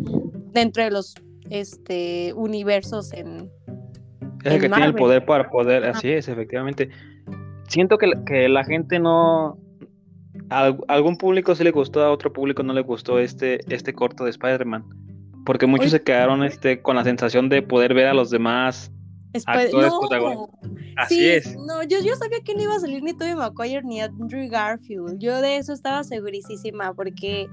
dentro 0.52 0.82
de 0.82 0.90
los 0.90 1.14
este 1.50 2.32
universos 2.34 3.12
en 3.12 3.50
Es 4.44 4.46
el 4.46 4.52
En 4.52 4.60
que 4.60 4.68
tiene 4.68 4.86
el 4.86 4.94
poder 4.94 5.24
para 5.24 5.48
poder, 5.48 5.84
así 5.84 6.10
es, 6.10 6.28
efectivamente. 6.28 6.90
Siento 7.68 7.98
que, 7.98 8.06
la- 8.08 8.24
que 8.24 8.48
la 8.48 8.64
gente 8.64 8.98
no... 8.98 9.58
A 10.50 10.60
al- 10.66 10.78
algún 10.88 11.16
público 11.16 11.54
sí 11.54 11.64
le 11.64 11.70
gustó, 11.70 12.02
a 12.02 12.10
otro 12.10 12.32
público 12.32 12.62
no 12.62 12.72
le 12.72 12.82
gustó 12.82 13.18
este, 13.18 13.60
este 13.72 13.92
corto 13.94 14.24
de 14.24 14.30
Spider-Man. 14.30 14.84
Porque 15.46 15.66
muchos 15.66 15.86
Oye. 15.86 15.98
se 15.98 16.02
quedaron 16.02 16.42
este, 16.42 16.80
con 16.82 16.96
la 16.96 17.04
sensación 17.04 17.48
de 17.48 17.62
poder 17.62 17.94
ver 17.94 18.06
a 18.06 18.14
los 18.14 18.30
demás. 18.30 18.90
Actores 19.46 19.90
no, 19.92 20.00
protagonistas. 20.00 20.60
Así 20.96 21.16
sí, 21.16 21.28
es. 21.28 21.56
No, 21.56 21.82
yo, 21.82 21.98
yo 22.02 22.14
sabía 22.14 22.38
que 22.44 22.54
no 22.54 22.62
iba 22.62 22.74
a 22.76 22.80
salir 22.80 23.02
ni 23.02 23.12
Tobey 23.12 23.34
Maguire 23.34 23.82
ni 23.82 24.00
Andrew 24.00 24.48
Garfield. 24.48 25.18
Yo 25.18 25.40
de 25.40 25.56
eso 25.56 25.72
estaba 25.72 26.04
segurísima 26.04 26.94
porque, 26.94 27.48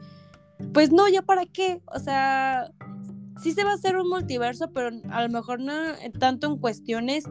pues 0.73 0.91
no, 0.91 1.07
ya 1.09 1.21
para 1.23 1.45
qué. 1.45 1.81
O 1.93 1.99
sea, 1.99 2.69
sí 3.41 3.51
se 3.51 3.63
va 3.63 3.71
a 3.71 3.75
hacer 3.75 3.97
un 3.97 4.09
multiverso, 4.09 4.71
pero 4.71 4.89
a 5.09 5.23
lo 5.23 5.29
mejor 5.29 5.59
no 5.59 5.73
tanto 6.19 6.47
en 6.47 6.57
cuestiones 6.59 7.23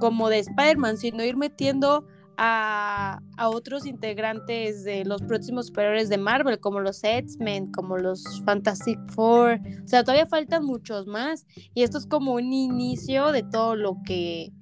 como 0.00 0.28
de 0.28 0.40
Spider-Man, 0.40 0.96
sino 0.98 1.24
ir 1.24 1.36
metiendo 1.36 2.06
a, 2.36 3.20
a 3.36 3.48
otros 3.48 3.86
integrantes 3.86 4.84
de 4.84 5.04
los 5.04 5.22
próximos 5.22 5.66
superiores 5.66 6.08
de 6.08 6.18
Marvel, 6.18 6.60
como 6.60 6.80
los 6.80 7.02
X-Men, 7.04 7.70
como 7.72 7.98
los 7.98 8.42
Fantastic 8.44 8.98
Four. 9.12 9.60
O 9.84 9.88
sea, 9.88 10.02
todavía 10.02 10.26
faltan 10.26 10.64
muchos 10.64 11.06
más. 11.06 11.46
Y 11.74 11.82
esto 11.82 11.98
es 11.98 12.06
como 12.06 12.34
un 12.34 12.52
inicio 12.52 13.32
de 13.32 13.42
todo 13.42 13.76
lo 13.76 13.98
que 14.04 14.52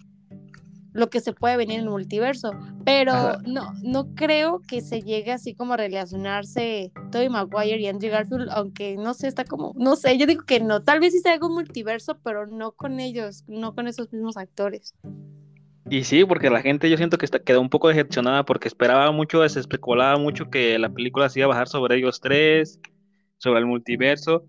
lo 0.93 1.11
que 1.11 1.21
se 1.21 1.33
puede 1.33 1.57
venir 1.57 1.79
en 1.79 1.85
el 1.85 1.91
multiverso, 1.91 2.53
pero 2.85 3.13
Ajá. 3.13 3.39
no 3.47 3.73
no 3.83 4.15
creo 4.15 4.61
que 4.67 4.81
se 4.81 5.03
llegue 5.03 5.33
así 5.33 5.55
como 5.55 5.75
a 5.75 5.77
relacionarse 5.77 6.93
Tobey 7.11 7.29
Maguire 7.29 7.81
y 7.81 7.87
Andrew 7.87 8.11
Garfield, 8.11 8.49
aunque 8.51 8.97
no 8.97 9.15
sé, 9.15 9.29
está 9.29 9.45
como, 9.45 9.73
no 9.77 9.97
sé, 9.97 10.19
yo 10.19 10.27
digo 10.27 10.45
que 10.45 10.61
no, 10.61 10.83
tal 10.83 11.01
vez 11.01 11.13
sí 11.13 11.21
se 11.21 11.31
haga 11.31 11.47
un 11.47 11.55
multiverso, 11.55 12.19
pero 12.23 12.47
no 12.47 12.73
con 12.73 13.01
ellos, 13.01 13.45
no 13.47 13.75
con 13.75 13.87
esos 13.89 14.13
mismos 14.13 14.37
actores. 14.37 14.95
Y 15.89 16.05
sí, 16.05 16.25
porque 16.25 16.51
la 16.51 16.63
gente 16.63 16.89
yo 16.89 16.97
siento 16.97 17.19
que 17.19 17.25
está, 17.25 17.41
quedó 17.41 17.61
un 17.61 17.69
poco 17.69 17.89
decepcionada 17.89 18.45
porque 18.45 18.69
esperaba 18.69 19.11
mucho, 19.11 19.47
se 19.49 19.59
especulaba 19.59 20.19
mucho 20.19 20.49
que 20.49 20.79
la 20.79 20.89
película 20.89 21.29
se 21.29 21.41
iba 21.41 21.47
a 21.47 21.49
bajar 21.49 21.69
sobre 21.69 21.97
ellos 21.97 22.21
tres, 22.21 22.79
sobre 23.39 23.59
el 23.59 23.67
multiverso. 23.67 24.45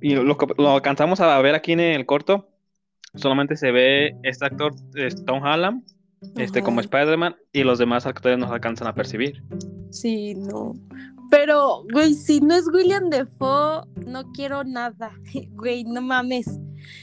Y 0.00 0.14
lo 0.14 0.36
lo 0.58 0.70
alcanzamos 0.70 1.20
a 1.20 1.40
ver 1.40 1.54
aquí 1.54 1.72
en 1.72 1.80
el 1.80 2.04
corto, 2.04 2.50
solamente 3.18 3.56
se 3.56 3.70
ve 3.70 4.16
este 4.22 4.46
actor, 4.46 4.74
Tom 5.26 5.42
Holland, 5.42 5.82
este, 6.36 6.62
como. 6.62 6.80
Spider-Man, 6.80 7.36
y 7.52 7.62
los 7.62 7.78
demás 7.78 8.06
actores 8.06 8.38
nos 8.38 8.50
alcanzan 8.50 8.88
a 8.88 8.94
percibir. 8.94 9.42
Sí, 9.90 10.34
no. 10.34 10.74
Pero, 11.30 11.84
güey, 11.92 12.14
si 12.14 12.40
no 12.40 12.54
es 12.54 12.66
William 12.72 13.10
Defoe, 13.10 13.82
no 14.06 14.32
quiero 14.32 14.64
nada. 14.64 15.12
Güey, 15.50 15.84
no 15.84 16.00
mames. 16.00 16.46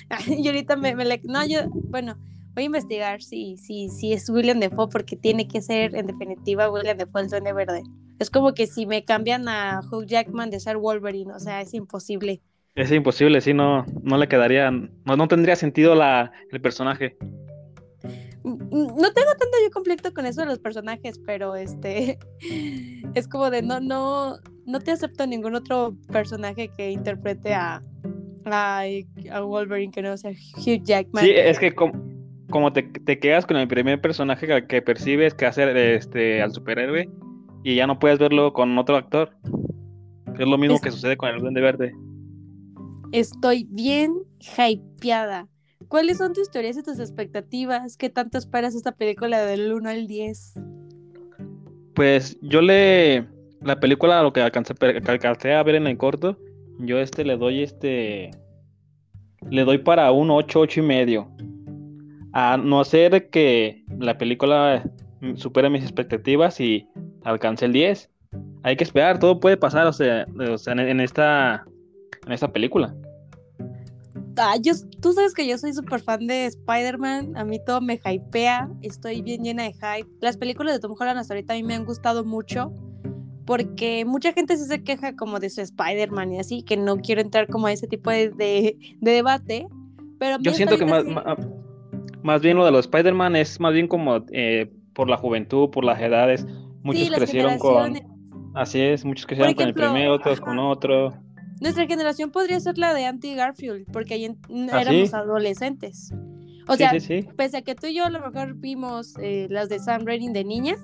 Y 0.28 0.48
ahorita 0.48 0.76
me, 0.76 0.96
me 0.96 1.06
le... 1.06 1.22
No, 1.26 1.46
yo, 1.46 1.60
bueno, 1.70 2.18
voy 2.56 2.64
a 2.64 2.66
investigar 2.66 3.22
si, 3.22 3.58
si, 3.58 3.90
si 3.90 4.14
es 4.14 4.30
William 4.30 4.60
Defoe, 4.60 4.88
porque 4.90 5.16
tiene 5.16 5.48
que 5.48 5.62
ser, 5.62 5.96
en 5.96 6.08
definitiva, 6.08 6.72
William 6.72 6.98
Defoe 6.98 7.22
el 7.22 7.30
Duende 7.30 7.54
Verde. 7.54 7.84
Es 8.18 8.30
como 8.30 8.54
que 8.54 8.66
si 8.66 8.86
me 8.86 9.04
cambian 9.04 9.48
a 9.50 9.82
Hugh 9.92 10.06
Jackman 10.06 10.50
de 10.50 10.60
ser 10.60 10.78
Wolverine, 10.78 11.34
o 11.34 11.40
sea, 11.40 11.62
es 11.62 11.74
imposible. 11.74 12.42
Es 12.76 12.92
imposible, 12.92 13.40
sí, 13.40 13.54
no, 13.54 13.86
no 14.04 14.18
le 14.18 14.28
quedaría, 14.28 14.70
no, 14.70 15.16
no 15.16 15.28
tendría 15.30 15.56
sentido 15.56 15.96
la, 15.96 16.32
el 16.52 16.60
personaje. 16.60 17.16
Mm, 18.44 18.58
No 18.70 19.14
tengo 19.14 19.32
tanto 19.40 19.58
yo 19.64 19.72
conflicto 19.74 20.14
con 20.14 20.26
eso 20.26 20.42
de 20.42 20.48
los 20.48 20.60
personajes, 20.60 21.18
pero 21.26 21.56
este 21.56 22.20
es 23.16 23.28
como 23.30 23.50
de 23.50 23.62
no, 23.62 23.80
no, 23.80 24.36
no 24.66 24.80
te 24.82 24.92
acepto 24.92 25.26
ningún 25.26 25.56
otro 25.56 25.96
personaje 26.12 26.70
que 26.76 26.92
interprete 26.92 27.54
a, 27.54 27.82
a, 28.46 28.84
a 29.32 29.42
Wolverine 29.42 29.92
que 29.94 30.02
no 30.02 30.18
sea 30.18 30.32
Hugh 30.32 30.84
Jackman. 30.84 31.24
Sí, 31.24 31.32
es 31.34 31.58
que 31.60 31.74
com- 31.74 31.94
como 32.50 32.74
te, 32.74 32.84
te 32.84 33.20
quedas 33.20 33.46
con 33.46 33.56
el 33.56 33.70
primer 33.70 34.02
personaje 34.02 34.48
que, 34.48 34.68
que 34.68 34.82
percibes 34.82 35.34
que 35.34 35.46
hace 35.46 35.96
este, 35.96 36.42
al 36.42 36.52
superhéroe, 36.52 37.10
y 37.64 37.76
ya 37.76 37.88
no 37.88 38.00
puedes 38.00 38.20
verlo 38.20 38.52
con 38.52 38.78
otro 38.78 38.98
actor. 38.98 39.32
Es 40.38 40.46
lo 40.46 40.58
mismo 40.58 40.76
Es- 40.76 40.82
que 40.82 40.92
sucede 40.92 41.16
con 41.16 41.30
el 41.30 41.40
Duende 41.40 41.62
Verde. 41.62 41.94
Estoy 43.12 43.68
bien 43.70 44.14
hypeada. 44.40 45.48
¿Cuáles 45.88 46.18
son 46.18 46.34
tus 46.34 46.50
teorías 46.50 46.78
y 46.78 46.84
tus 46.84 47.00
expectativas? 47.00 47.98
¿Qué 47.98 48.10
tanto 48.10 48.38
esperas 48.38 48.76
esta 48.76 48.94
película 48.94 49.46
del 49.46 49.72
1 49.72 49.90
al 49.90 50.08
10? 50.08 50.54
Pues 51.94 52.38
yo 52.42 52.62
le. 52.62 53.28
La 53.62 53.80
película, 53.80 54.22
lo 54.22 54.34
que 54.34 54.42
alcancé, 54.42 54.74
que 54.76 55.12
alcancé 55.12 55.54
a 55.54 55.64
ver 55.64 55.76
en 55.76 55.88
el 55.88 55.98
corto, 55.98 56.38
yo 56.80 57.00
este 57.00 57.24
le 57.24 57.38
doy 57.38 57.64
este. 57.64 58.32
Le 59.50 59.64
doy 59.64 59.78
para 59.78 60.12
un 60.12 60.32
8, 60.32 60.60
8 60.60 60.80
y 60.80 60.84
medio. 60.84 61.32
A 62.34 62.58
no 62.58 62.84
ser 62.84 63.30
que 63.30 63.84
la 64.00 64.18
película 64.18 64.84
supere 65.36 65.70
mis 65.70 65.84
expectativas 65.84 66.60
y 66.60 66.88
alcance 67.24 67.66
el 67.66 67.74
10. 67.74 68.10
Hay 68.64 68.76
que 68.76 68.84
esperar, 68.84 69.20
todo 69.20 69.40
puede 69.40 69.58
pasar, 69.58 69.88
o 69.88 69.94
sea, 69.94 70.26
en 70.26 71.00
esta. 71.00 71.66
En 72.26 72.32
esta 72.32 72.52
película. 72.52 72.96
Ah, 74.38 74.56
yo, 74.62 74.74
tú 75.02 75.14
sabes 75.14 75.34
que 75.34 75.48
yo 75.48 75.58
soy 75.58 75.74
súper 75.74 76.02
fan 76.02 76.28
de 76.28 76.46
Spider-Man, 76.48 77.38
a 77.38 77.46
mí 77.46 77.60
todo 77.66 77.80
me 77.80 78.00
hypea, 78.04 78.70
estoy 78.82 79.22
bien 79.22 79.44
llena 79.44 79.64
de 79.64 79.74
hype. 79.74 80.10
Las 80.20 80.36
películas 80.38 80.74
de 80.74 80.80
Tom 80.80 80.94
Holland 81.00 81.18
hasta 81.20 81.34
ahorita 81.34 81.54
a 81.54 81.56
mí 81.56 81.64
me 81.64 81.74
han 81.76 81.86
gustado 81.86 82.26
mucho, 82.26 82.74
porque 83.46 84.04
mucha 84.06 84.34
gente 84.34 84.58
sí 84.58 84.66
se 84.66 84.84
queja 84.84 85.16
como 85.16 85.40
de 85.40 85.50
su 85.50 85.62
Spider-Man 85.62 86.34
y 86.34 86.40
así, 86.40 86.64
que 86.64 86.76
no 86.76 86.98
quiero 86.98 87.22
entrar 87.22 87.48
como 87.48 87.68
a 87.68 87.72
ese 87.72 87.88
tipo 87.88 88.10
de, 88.10 88.30
de- 88.30 88.78
de 89.00 89.12
debate, 89.12 89.68
pero 90.20 90.38
Yo 90.42 90.52
siento 90.52 90.78
que 90.78 90.86
más, 90.86 91.06
así. 91.06 91.48
más 92.22 92.42
bien 92.42 92.58
lo 92.58 92.66
de 92.66 92.72
los 92.72 92.86
Spider-Man 92.88 93.38
es 93.38 93.60
más 93.62 93.74
bien 93.74 93.88
como 93.88 94.26
eh, 94.34 94.70
por 94.94 95.10
la 95.10 95.16
juventud, 95.18 95.70
por 95.70 95.86
las 95.86 96.02
edades. 96.02 96.46
Muchos 96.84 97.04
Sí, 97.04 97.10
las 97.10 97.20
crecieron 97.20 97.58
con. 97.58 97.94
Así 98.54 98.82
es, 98.82 99.06
muchos 99.06 99.26
crecieron 99.26 99.54
con 99.54 99.68
el 99.68 99.74
primero, 99.74 100.14
otros 100.14 100.42
con 100.42 100.60
otro. 100.60 101.14
Nuestra 101.62 101.86
generación 101.88 102.32
podría 102.32 102.60
ser 102.60 102.78
la 102.78 102.94
de 102.94 103.06
Andy 103.06 103.36
Garfield, 103.36 103.86
porque 103.92 104.16
ahí 104.16 104.26
¿Ah, 104.72 104.82
éramos 104.82 105.10
sí? 105.10 105.16
adolescentes. 105.16 106.12
O 106.68 106.74
Sí, 106.74 106.78
sea, 106.80 107.00
sí, 107.00 107.28
pese 107.38 107.58
a 107.58 107.62
que 107.62 107.76
tú 107.76 107.88
y 107.88 107.96
yo 107.96 108.06
a 108.06 108.10
lo 108.10 108.20
mejor 108.20 108.56
vimos 108.56 109.14
eh, 109.22 109.48
las 109.50 109.70
de 109.70 109.80
Sam 109.80 110.06
Raimi 110.06 110.34
de 110.34 110.44
niñas, 110.44 110.80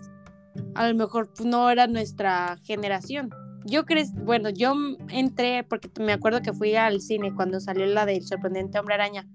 a 0.75 0.87
lo 0.87 0.95
mejor 0.95 1.29
pues, 1.33 1.45
no 1.45 1.69
era 1.69 1.87
nuestra 1.87 2.57
generación. 2.63 3.29
Yo 3.65 3.85
creo, 3.85 4.05
bueno, 4.23 4.49
yo 4.49 4.73
entré 5.09 5.63
porque 5.63 5.89
me 5.99 6.13
acuerdo 6.13 6.41
que 6.41 6.53
fui 6.53 6.75
al 6.75 7.01
cine 7.01 7.33
cuando 7.35 7.59
salió 7.59 7.85
la 7.85 8.05
del 8.05 8.23
sorprendente 8.23 8.79
Hombre 8.79 8.95
Araña. 8.95 9.27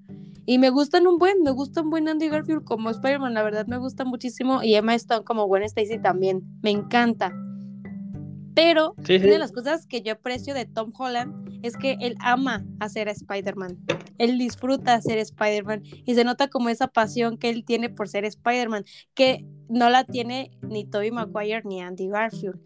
Y 0.47 0.59
me 0.59 0.71
gustan 0.71 1.07
un 1.09 1.19
buen, 1.19 1.43
me 1.43 1.51
gusta 1.51 1.83
un 1.83 1.91
buen 1.91 2.09
Andy 2.09 2.29
Garfield 2.29 2.63
como 2.65 2.91
Spider-Man, 2.91 3.35
la 3.35 3.43
verdad 3.43 3.67
me 3.67 3.79
gusta 3.79 4.05
muchísimo. 4.05 4.63
Y 4.63 4.75
Emma 4.77 4.95
Stone 4.95 5.25
como 5.25 5.47
Gwen 5.47 5.65
Stacy 5.65 5.99
también, 6.01 6.43
me 6.63 6.71
encanta. 6.71 7.33
Pero 8.57 8.97
Sí, 9.05 9.21
sí. 9.21 9.27
una 9.27 9.35
de 9.35 9.39
las 9.41 9.53
cosas 9.53 9.87
que 9.87 10.03
yo 10.03 10.15
aprecio 10.15 10.55
de 10.55 10.67
Tom 10.67 10.93
Holland 10.99 11.61
es 11.63 11.77
que 11.77 11.99
él 12.01 12.17
ama 12.21 12.65
hacer 12.81 13.09
a 13.09 13.13
Spider-Man. 13.13 13.79
Él 14.19 14.39
disfruta 14.39 14.95
hacer 14.95 15.19
Spider-Man 15.19 15.83
y 15.85 16.15
se 16.17 16.25
nota 16.25 16.49
como 16.49 16.71
esa 16.71 16.89
pasión 16.89 17.39
que 17.39 17.51
él 17.51 17.65
tiene 17.67 17.91
por 17.91 18.09
ser 18.09 18.25
Spider-Man, 18.25 18.85
que 19.15 19.47
no 19.69 19.91
la 19.91 20.05
tiene 20.05 20.53
ni 20.63 20.87
Tobey 20.87 21.13
Maguire 21.13 21.63
ni 21.67 21.83
Andy 21.83 22.09
Garfield. 22.09 22.59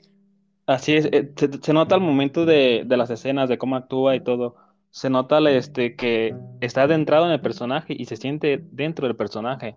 Así 0.67 0.95
es. 0.95 1.07
eh, 1.13 1.33
Se, 1.37 1.51
se 1.61 1.73
nota 1.73 1.97
al 1.97 2.01
momento 2.01 2.47
de, 2.47 2.85
de 2.87 2.97
las 2.97 3.11
escenas, 3.11 3.49
de 3.49 3.59
cómo 3.59 3.77
actúa 3.77 4.17
y 4.17 4.21
todo. 4.23 4.57
Se 4.91 5.11
nota 5.11 5.39
este, 5.51 5.97
que 5.97 6.37
está 6.61 6.83
adentrado 6.85 7.27
en 7.27 7.33
el 7.33 7.41
personaje 7.41 7.95
y 7.99 8.07
se 8.07 8.17
siente 8.17 8.65
dentro 8.73 9.07
del 9.09 9.17
personaje. 9.17 9.77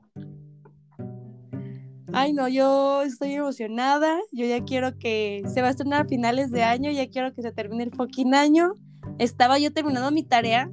Ay, 2.14 2.32
no, 2.34 2.48
yo 2.48 3.02
estoy 3.04 3.34
emocionada. 3.34 4.20
Yo 4.32 4.46
ya 4.46 4.64
quiero 4.64 4.98
que 5.00 5.42
se 5.48 5.62
va 5.62 5.68
a 5.68 5.72
estrenar 5.72 6.06
a 6.06 6.06
finales 6.08 6.52
de 6.52 6.64
año, 6.64 6.92
ya 6.92 7.08
quiero 7.10 7.34
que 7.34 7.42
se 7.42 7.52
termine 7.52 7.84
el 7.84 7.92
fucking 7.92 8.34
año. 8.36 8.74
Estaba 9.20 9.58
yo 9.60 9.74
terminando 9.74 10.12
mi 10.12 10.24
tarea 10.24 10.70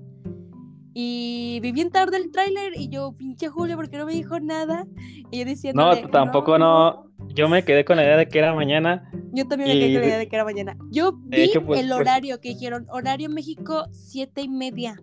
y 0.93 1.61
vi 1.63 1.73
bien 1.73 1.91
tarde 1.91 2.17
el 2.19 2.31
tráiler 2.31 2.73
y 2.77 2.89
yo, 2.89 3.13
pinche 3.17 3.49
Julio, 3.49 3.77
¿por 3.77 3.89
qué 3.89 3.97
no 3.97 4.07
me 4.07 4.13
dijo 4.13 4.39
nada? 4.41 4.87
Y 5.31 5.39
yo 5.39 5.45
diciendo, 5.45 5.83
No, 5.83 6.09
tampoco 6.11 6.59
no. 6.59 7.07
Yo 7.35 7.49
me 7.49 7.65
quedé 7.65 7.85
con 7.85 7.97
la 7.97 8.03
idea 8.03 8.17
de 8.17 8.27
que 8.29 8.39
era 8.39 8.55
mañana. 8.55 9.11
Yo 9.33 9.47
también 9.47 9.69
me 9.71 9.75
quedé 9.79 9.89
Y 9.91 9.93
con 9.95 9.95
la 9.95 10.01
de- 10.01 10.07
idea 10.09 10.19
de 10.19 10.29
que 10.29 10.37
era 10.37 10.45
mañana. 10.45 10.77
Yo 10.91 11.13
de 11.13 11.37
vi 11.37 11.43
hecho, 11.45 11.65
pues- 11.65 11.81
el 11.81 11.89
pues- 11.89 12.01
horario 12.01 12.41
que 12.41 12.51
dijeron, 12.51 12.87
horario 12.91 13.29
México, 13.31 13.85
siete 13.93 14.43
y 14.43 14.49
media. 14.49 14.97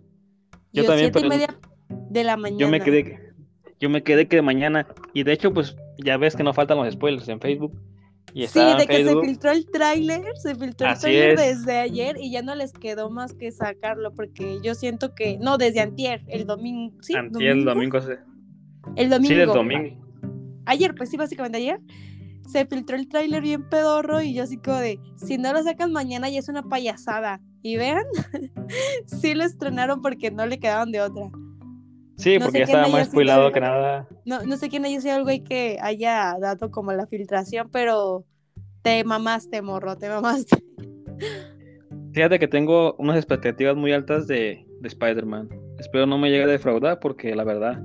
Yo 0.72 0.82
Y 0.82 0.86
también, 0.86 1.12
siete 1.12 1.18
y 1.20 1.22
pero- 1.22 1.28
media 1.34 1.58
de 2.10 2.24
la 2.24 2.36
mañana. 2.36 2.60
Yo 2.60 2.68
me 2.68 2.80
quedé, 2.80 3.32
yo 3.80 3.88
me 3.88 4.02
quedé 4.02 4.28
que 4.28 4.42
mañana. 4.42 4.86
Y 5.14 5.22
de 5.22 5.32
hecho, 5.32 5.52
pues 5.54 5.74
ya 5.98 6.16
ves 6.16 6.34
que 6.36 6.42
no 6.42 6.52
faltan 6.54 6.78
los 6.78 6.92
spoilers 6.92 7.28
en 7.28 7.40
Facebook. 7.40 7.72
Y 8.34 8.46
Sí, 8.46 8.60
de 8.78 8.86
que 8.86 9.04
se 9.04 9.20
filtró 9.22 9.50
el 9.52 9.66
tráiler, 9.70 10.22
se 10.36 10.54
filtró 10.54 10.86
el 10.86 10.92
Así 10.92 11.00
tráiler 11.02 11.30
es. 11.30 11.64
desde 11.64 11.78
ayer 11.78 12.16
y 12.20 12.30
ya 12.30 12.42
no 12.42 12.54
les 12.54 12.72
quedó 12.72 13.08
más 13.10 13.32
que 13.32 13.50
sacarlo 13.50 14.12
porque 14.14 14.58
yo 14.62 14.74
siento 14.74 15.14
que, 15.14 15.38
no, 15.38 15.56
desde 15.56 15.80
antier, 15.80 16.22
el 16.28 16.46
domingo, 16.46 16.94
sí, 17.00 17.14
Antier, 17.14 17.50
el 17.52 17.64
domingo. 17.64 18.00
se- 18.02 18.18
el 18.96 19.08
domingo. 19.10 19.28
Sí, 19.28 19.34
del 19.34 19.48
domingo. 19.48 19.96
Ayer, 20.66 20.94
pues 20.94 21.08
sí, 21.10 21.16
básicamente 21.16 21.56
ayer. 21.58 21.80
Se 22.46 22.64
filtró 22.66 22.96
el 22.96 23.08
tráiler 23.08 23.42
bien 23.42 23.68
pedorro 23.68 24.20
y 24.22 24.34
yo 24.34 24.42
así 24.44 24.56
como 24.58 24.76
de, 24.78 24.98
si 25.16 25.36
no 25.38 25.52
lo 25.52 25.62
sacan 25.62 25.92
mañana 25.92 26.28
ya 26.28 26.38
es 26.38 26.48
una 26.50 26.62
payasada. 26.62 27.40
Y 27.62 27.76
vean, 27.76 28.04
sí 29.06 29.34
lo 29.34 29.44
estrenaron 29.44 30.00
porque 30.02 30.30
no 30.30 30.46
le 30.46 30.58
quedaban 30.58 30.92
de 30.92 31.00
otra. 31.00 31.30
Sí, 32.18 32.38
No 32.38 32.44
porque 32.46 32.58
ya 32.58 32.64
estaba 32.64 32.88
más 32.88 33.14
el- 33.14 33.52
que 33.52 33.60
nada. 33.60 34.06
No, 34.24 34.42
no 34.42 34.56
sé 34.56 34.68
quién 34.68 34.84
haya 34.84 35.00
sido 35.00 35.16
el 35.16 35.22
güey 35.22 35.42
que 35.44 35.78
haya 35.80 36.36
dado 36.40 36.70
como 36.70 36.92
la 36.92 37.06
filtración, 37.06 37.70
pero 37.72 38.24
te 38.82 39.04
mamaste, 39.04 39.62
morro, 39.62 39.96
te 39.96 40.08
mamaste. 40.08 40.56
Fíjate 42.12 42.38
que 42.38 42.48
tengo 42.48 42.94
unas 42.98 43.16
expectativas 43.16 43.76
muy 43.76 43.92
altas 43.92 44.26
de, 44.26 44.66
de 44.80 44.88
Spider-Man. 44.88 45.48
Espero 45.78 46.06
no 46.06 46.18
me 46.18 46.30
llegue 46.30 46.44
a 46.44 46.48
defraudar 46.48 46.98
porque 46.98 47.34
la 47.36 47.44
verdad, 47.44 47.80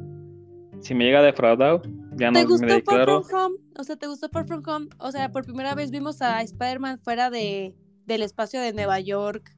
si 0.81 0.95
me 0.95 1.03
llega 1.05 1.19
a 1.19 1.23
defraudar, 1.23 1.81
ya 2.15 2.31
no 2.31 2.33
¿Te 2.39 2.39
me 2.39 2.45
gustó 2.45 2.67
Far 2.67 2.75
declaro. 2.77 3.23
From 3.23 3.39
Home? 3.51 3.55
O 3.77 3.83
sea, 3.83 3.95
¿te 3.97 4.07
gustó 4.07 4.29
Far 4.29 4.47
From 4.47 4.63
Home? 4.67 4.87
O 4.97 5.11
sea, 5.11 5.29
por 5.31 5.45
primera 5.45 5.75
vez 5.75 5.91
vimos 5.91 6.21
a 6.23 6.41
Spider-Man 6.41 6.99
fuera 7.03 7.29
de, 7.29 7.75
del 8.05 8.23
espacio 8.23 8.59
de 8.61 8.73
Nueva 8.73 8.99
York. 8.99 9.55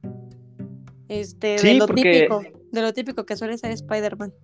Este, 1.08 1.48
de 1.52 1.58
Sí, 1.58 1.74
lo 1.78 1.86
porque- 1.86 2.02
típico, 2.28 2.42
de 2.72 2.82
lo 2.82 2.92
típico 2.92 3.24
que 3.24 3.36
suele 3.36 3.56
ser 3.56 3.70
Spider-Man. 3.70 4.34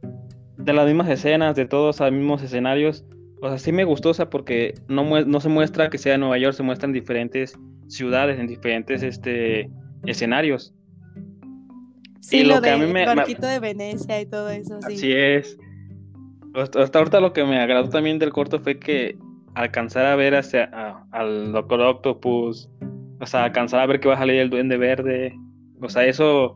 De 0.65 0.73
las 0.73 0.87
mismas 0.87 1.09
escenas, 1.09 1.57
de 1.57 1.67
todos 1.67 1.99
los 2.01 2.13
mismos 2.13 2.43
escenarios. 2.43 3.05
O 3.41 3.49
sea, 3.49 3.59
sí 3.59 3.73
me 3.73 3.85
gustó, 3.85 4.11
o 4.11 4.15
sea, 4.15 4.31
porque 4.31 4.75
no, 4.89 5.03
no 5.25 5.41
se 5.41 5.49
muestra 5.49 5.91
que 5.91 5.99
sea 5.99 6.15
en 6.15 6.21
Nueva 6.21 6.39
York, 6.39 6.55
se 6.55 6.63
muestran 6.63 6.93
diferentes 6.93 7.59
ciudades, 7.89 8.39
en 8.39 8.47
diferentes 8.47 9.03
este, 9.03 9.69
escenarios. 10.07 10.73
Sí, 12.21 12.39
Y 12.39 12.45
lo, 12.45 12.57
lo 12.57 12.63
que 12.63 12.71
a 12.71 12.77
de 12.79 12.87
mí 12.87 12.93
me- 12.93 13.05
barquito 13.05 13.47
de 13.47 13.59
Venecia 13.59 14.21
y 14.21 14.27
todo 14.27 14.49
eso, 14.51 14.81
sí. 14.83 14.95
Así 14.95 15.13
es. 15.13 15.59
Hasta, 16.55 16.83
hasta 16.83 16.99
ahorita 17.01 17.21
lo 17.21 17.33
que 17.33 17.45
me 17.45 17.59
agradó 17.59 17.89
también 17.89 18.19
del 18.21 18.31
corto 18.31 18.61
fue 18.61 18.79
que 18.79 19.17
alcanzar 19.55 20.07
a 20.07 20.15
ver 20.15 20.37
hacia, 20.37 20.71
a- 20.73 21.05
al 21.11 21.51
Doctor 21.51 21.81
Octopus, 21.81 22.71
o 23.21 23.27
sea, 23.27 23.45
alcanzar 23.45 23.81
a 23.81 23.87
ver 23.87 23.99
que 23.99 24.07
va 24.09 24.15
a 24.15 24.19
salir 24.19 24.37
el 24.37 24.51
Duende 24.51 24.77
Verde, 24.77 25.35
o 25.81 25.89
sea, 25.89 26.05
eso, 26.07 26.55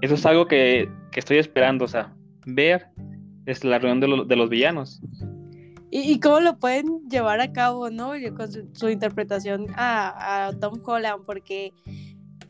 eso 0.00 0.14
es 0.14 0.24
algo 0.24 0.46
que, 0.46 0.88
que 1.12 1.20
estoy 1.20 1.36
esperando, 1.36 1.84
o 1.84 1.88
sea, 1.88 2.14
ver 2.46 2.86
es 3.48 3.64
la 3.64 3.78
reunión 3.78 4.00
de, 4.00 4.08
lo- 4.08 4.24
de 4.24 4.36
los 4.36 4.48
villanos. 4.48 5.00
Y, 5.90 6.20
cómo 6.20 6.40
lo 6.40 6.58
pueden 6.58 7.08
llevar 7.08 7.40
a 7.40 7.50
cabo, 7.50 7.88
¿no? 7.88 8.14
Y 8.14 8.30
Con 8.32 8.48
su, 8.74 8.88
interpretación 8.90 9.68
a, 9.74 10.50
Tom 10.60 10.80
Holland, 10.84 11.24
porque 11.24 11.72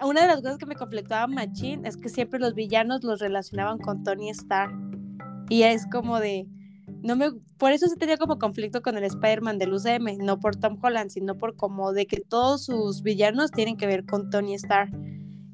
una 0.04 0.22
de 0.22 0.26
las 0.26 0.42
cosas 0.42 0.58
que 0.58 0.66
me 0.66 0.74
conflictaba 0.74 1.28
Machine 1.28 1.86
es 1.88 1.96
que 1.96 2.08
siempre 2.08 2.40
los 2.40 2.54
villanos 2.54 3.04
los 3.04 3.20
relacionaban 3.20 3.78
con 3.78 4.02
Tony 4.02 4.30
Stark. 4.30 4.74
Y 5.48 5.62
es 5.62 5.86
como 5.86 6.18
de. 6.18 6.48
No 7.04 7.14
me, 7.14 7.30
por 7.58 7.70
eso 7.70 7.86
se 7.86 7.94
tenía 7.94 8.16
como 8.16 8.38
conflicto 8.38 8.82
con 8.82 8.98
el 8.98 9.04
Spider-Man 9.04 9.58
del 9.58 9.72
UCM, 9.72 10.18
no 10.18 10.40
por 10.40 10.56
Tom 10.56 10.76
Holland, 10.82 11.10
sino 11.10 11.36
por 11.36 11.54
como 11.54 11.92
de 11.92 12.06
que 12.06 12.20
todos 12.20 12.64
sus 12.64 13.02
villanos 13.02 13.52
tienen 13.52 13.76
que 13.76 13.86
ver 13.86 14.04
con 14.04 14.30
Tony 14.30 14.54
Stark. 14.54 14.90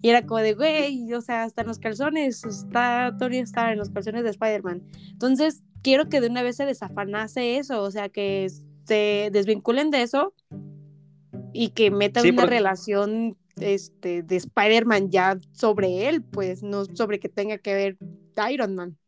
Y 0.05 0.11
era 0.11 0.21
como 0.27 0.41
de, 0.41 0.53
güey, 0.53 1.11
o 1.15 1.23
sea, 1.23 1.45
hasta 1.45 1.63
en 1.63 1.69
los 1.69 1.79
calzones 1.79 2.45
está 2.45 3.17
Tony 3.19 3.39
Stark, 3.39 3.73
en 3.73 3.79
los 3.79 3.89
calzones 3.89 4.23
de 4.23 4.29
Spider-Man. 4.29 4.83
Entonces, 5.13 5.63
quiero 5.83 6.11
que 6.11 6.21
de 6.21 6.27
una 6.29 6.43
vez 6.43 6.57
se 6.57 6.67
desafanase 6.67 7.57
eso, 7.57 7.81
o 7.83 7.91
sea, 7.91 8.11
que 8.11 8.47
se 8.85 9.31
desvinculen 9.33 9.91
de 9.91 10.03
eso 10.03 10.35
y 11.55 11.71
que 11.71 11.91
metan 11.91 12.23
Sí, 12.23 12.29
una 12.33 12.43
porque- 12.43 12.57
relación 12.57 13.39
este, 13.59 14.23
de 14.23 14.37
Spider-Man 14.37 15.09
ya 15.11 15.39
sobre 15.53 16.07
él, 16.11 16.23
pues, 16.23 16.63
no 16.63 16.85
sobre 16.85 17.19
que 17.19 17.31
tenga 17.31 17.57
que 17.57 17.73
ver 17.75 17.97
Iron 18.53 18.75
Man. 18.75 18.99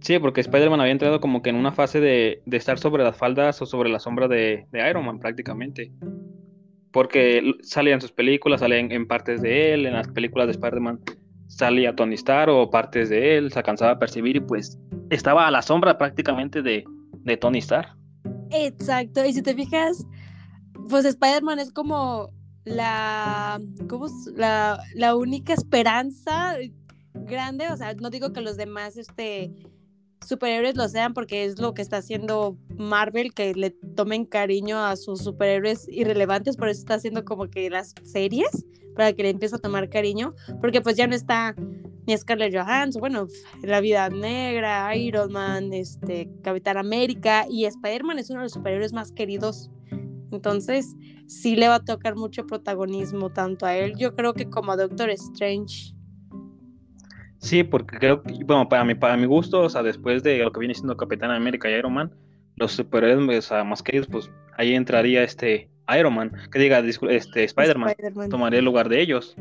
Sí, 0.00 0.20
porque 0.20 0.42
Spider-Man 0.42 0.80
había 0.80 0.92
entrado 0.92 1.20
como 1.20 1.42
que 1.42 1.50
en 1.50 1.56
una 1.56 1.72
fase 1.72 1.98
de, 1.98 2.40
de 2.46 2.56
estar 2.56 2.78
sobre 2.78 3.02
las 3.02 3.16
faldas 3.16 3.60
o 3.62 3.66
sobre 3.66 3.88
la 3.90 3.98
sombra 3.98 4.28
de, 4.28 4.68
de 4.70 4.88
Iron 4.88 5.04
Man 5.06 5.18
prácticamente. 5.18 5.90
Porque 6.92 7.42
salía 7.62 7.94
en 7.94 8.00
sus 8.00 8.12
películas, 8.12 8.60
salía 8.60 8.78
en, 8.78 8.90
en 8.90 9.06
partes 9.06 9.42
de 9.42 9.74
él, 9.74 9.86
en 9.86 9.92
las 9.94 10.08
películas 10.08 10.46
de 10.46 10.52
Spider-Man 10.52 11.00
salía 11.50 11.94
Tony 11.94 12.14
Stark 12.14 12.52
o 12.52 12.70
partes 12.70 13.10
de 13.10 13.36
él, 13.36 13.52
se 13.52 13.58
alcanzaba 13.58 13.92
a 13.92 13.98
percibir 13.98 14.36
y 14.36 14.40
pues 14.40 14.78
estaba 15.10 15.46
a 15.46 15.50
la 15.50 15.62
sombra 15.62 15.98
prácticamente 15.98 16.62
de, 16.62 16.84
de 17.24 17.36
Tony 17.36 17.58
Stark. 17.58 17.96
Exacto, 18.50 19.24
y 19.24 19.32
si 19.32 19.42
te 19.42 19.54
fijas, 19.54 20.06
pues 20.88 21.04
Spider-Man 21.04 21.58
es 21.58 21.72
como 21.72 22.30
la, 22.64 23.60
¿cómo 23.88 24.06
es? 24.06 24.12
la, 24.36 24.80
la 24.94 25.16
única 25.16 25.52
esperanza 25.52 26.56
grande, 27.14 27.68
o 27.68 27.76
sea, 27.76 27.94
no 27.94 28.10
digo 28.10 28.32
que 28.32 28.40
los 28.40 28.56
demás, 28.56 28.96
este, 28.96 29.52
superhéroes 30.26 30.76
lo 30.76 30.88
sean 30.88 31.14
porque 31.14 31.44
es 31.44 31.58
lo 31.58 31.74
que 31.74 31.82
está 31.82 31.98
haciendo 31.98 32.56
Marvel, 32.76 33.32
que 33.32 33.54
le 33.54 33.70
tomen 33.70 34.24
cariño 34.24 34.78
a 34.84 34.96
sus 34.96 35.20
superhéroes 35.20 35.88
irrelevantes, 35.88 36.56
por 36.56 36.68
eso 36.68 36.80
está 36.80 36.94
haciendo 36.94 37.24
como 37.24 37.48
que 37.48 37.70
las 37.70 37.94
series, 38.02 38.66
para 38.94 39.12
que 39.12 39.22
le 39.22 39.30
empiece 39.30 39.56
a 39.56 39.58
tomar 39.58 39.88
cariño, 39.88 40.34
porque 40.60 40.80
pues 40.80 40.96
ya 40.96 41.06
no 41.06 41.14
está 41.14 41.54
ni 42.06 42.16
Scarlett 42.16 42.54
Johansson, 42.54 43.00
bueno, 43.00 43.26
La 43.62 43.80
Vida 43.80 44.08
Negra, 44.08 44.94
Iron 44.96 45.32
Man, 45.32 45.72
este, 45.72 46.30
Capitán 46.42 46.76
América 46.76 47.46
y 47.48 47.64
Spider-Man 47.66 48.18
es 48.18 48.30
uno 48.30 48.40
de 48.40 48.44
los 48.44 48.52
superhéroes 48.52 48.92
más 48.92 49.12
queridos. 49.12 49.70
Entonces, 50.32 50.94
sí 51.26 51.56
le 51.56 51.68
va 51.68 51.76
a 51.76 51.84
tocar 51.84 52.16
mucho 52.16 52.46
protagonismo 52.46 53.30
tanto 53.30 53.66
a 53.66 53.76
él, 53.76 53.96
yo 53.96 54.14
creo 54.14 54.34
que 54.34 54.48
como 54.48 54.72
a 54.72 54.76
Doctor 54.76 55.10
Strange. 55.10 55.94
Sí, 57.40 57.64
porque 57.64 57.96
creo 57.96 58.22
que, 58.22 58.44
bueno, 58.44 58.68
para 58.68 58.84
mi, 58.84 58.94
para 58.94 59.16
mi 59.16 59.24
gusto, 59.24 59.62
o 59.62 59.68
sea, 59.70 59.82
después 59.82 60.22
de 60.22 60.38
lo 60.38 60.52
que 60.52 60.60
viene 60.60 60.74
siendo 60.74 60.96
Capitán 60.96 61.30
América 61.30 61.70
y 61.70 61.74
Iron 61.74 61.94
Man, 61.94 62.12
los 62.56 62.72
superhéroes 62.72 63.50
más 63.64 63.82
queridos, 63.82 64.08
pues 64.08 64.30
ahí 64.58 64.74
entraría 64.74 65.22
este 65.22 65.70
Iron 65.98 66.14
Man, 66.14 66.32
que 66.52 66.58
diga, 66.58 66.80
este 66.80 67.44
Spider-Man, 67.44 67.94
tomaría 68.28 68.58
el 68.58 68.64
lugar 68.66 68.90
de 68.90 69.00
ellos. 69.00 69.34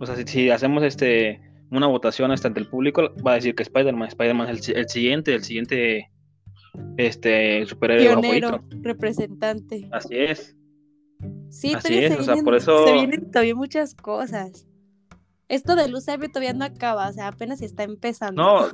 O 0.00 0.06
sea, 0.06 0.16
si, 0.26 0.50
hacemos 0.50 0.82
este 0.82 1.40
una 1.70 1.86
votación 1.86 2.32
hasta 2.32 2.48
ante 2.48 2.60
el 2.60 2.68
público, 2.68 3.14
va 3.26 3.32
a 3.32 3.34
decir 3.36 3.54
que 3.54 3.62
Spider-Man, 3.62 4.08
Spider-Man 4.08 4.48
es 4.50 4.68
el, 4.68 4.88
siguiente, 4.88 5.34
el 5.34 5.44
siguiente 5.44 6.10
este 6.96 7.64
superhéroe 7.66 8.20
Pionero, 8.20 8.64
representante. 8.82 9.88
Así 9.92 10.16
es. 10.16 10.56
Sí, 11.48 11.70
pero 11.70 11.80
se, 11.82 12.00
vienen, 12.00 12.44
por 12.44 12.56
eso... 12.56 12.84
se 12.86 12.92
vienen 12.92 13.30
todavía 13.30 13.54
muchas 13.54 13.94
cosas. 13.94 14.66
Esto 15.48 15.76
de 15.76 15.88
Luz 15.88 16.06
todavía 16.06 16.52
no 16.52 16.64
acaba, 16.64 17.08
o 17.08 17.12
sea, 17.12 17.28
apenas 17.28 17.60
está 17.62 17.82
empezando. 17.82 18.42
No, 18.42 18.68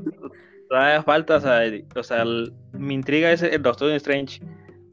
todavía 0.69 1.03
falta, 1.03 1.37
o 1.37 1.41
sea, 1.41 1.63
o 1.97 2.03
sea 2.03 2.25
mi 2.73 2.95
intriga 2.95 3.33
es 3.33 3.43
el 3.43 3.63
Doctor 3.63 3.91
Strange. 3.93 4.41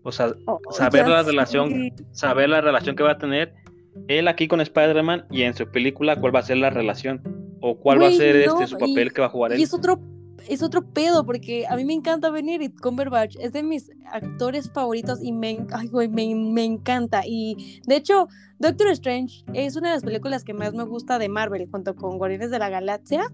O 0.04 0.12
sea, 0.12 0.34
oh, 0.46 0.60
saber 0.72 1.08
la 1.08 1.22
relación, 1.24 1.92
saber 2.12 2.50
la 2.50 2.62
relación 2.62 2.96
que 2.96 3.04
va 3.04 3.12
a 3.12 3.18
tener 3.18 3.54
él 4.08 4.28
aquí 4.28 4.48
con 4.48 4.62
Spider-Man 4.62 5.26
y 5.30 5.42
en 5.42 5.54
su 5.54 5.70
película 5.70 6.16
cuál 6.20 6.34
va 6.34 6.40
a 6.40 6.44
ser 6.44 6.58
la 6.58 6.70
relación 6.70 7.22
o 7.62 7.78
cuál 7.78 8.02
va 8.02 8.08
a 8.08 8.12
ser 8.12 8.36
este 8.38 8.68
su 8.68 8.78
papel 8.78 9.12
que 9.12 9.22
va 9.22 9.28
a 9.28 9.30
jugar 9.30 9.54
él. 9.54 9.60
Y 9.60 9.64
es 9.64 9.74
otro 9.74 10.00
es 10.48 10.64
otro 10.64 10.86
pedo 10.86 11.26
porque 11.26 11.66
a 11.68 11.76
mí 11.76 11.86
me 11.86 11.94
encanta 11.94 12.30
Benedict 12.30 12.80
Cumberbatch, 12.80 13.36
es 13.40 13.54
de 13.54 13.64
mis 13.64 13.90
actores 14.12 14.72
favoritos 14.72 15.24
y 15.24 15.32
me, 15.32 15.66
ay, 15.72 15.90
me, 16.10 16.36
me, 16.36 16.64
encanta 16.64 17.22
y 17.26 17.82
de 17.86 17.96
hecho 17.96 18.28
Doctor 18.60 18.90
Strange 18.90 19.44
es 19.54 19.76
una 19.76 19.90
de 19.90 19.96
las 19.96 20.04
películas 20.04 20.44
que 20.44 20.54
más 20.54 20.74
me 20.74 20.84
gusta 20.84 21.20
de 21.20 21.30
Marvel 21.30 21.68
junto 21.70 21.96
con 21.96 22.18
Guardianes 22.18 22.52
de 22.52 22.60
la 22.60 22.70
Galaxia 22.70 23.32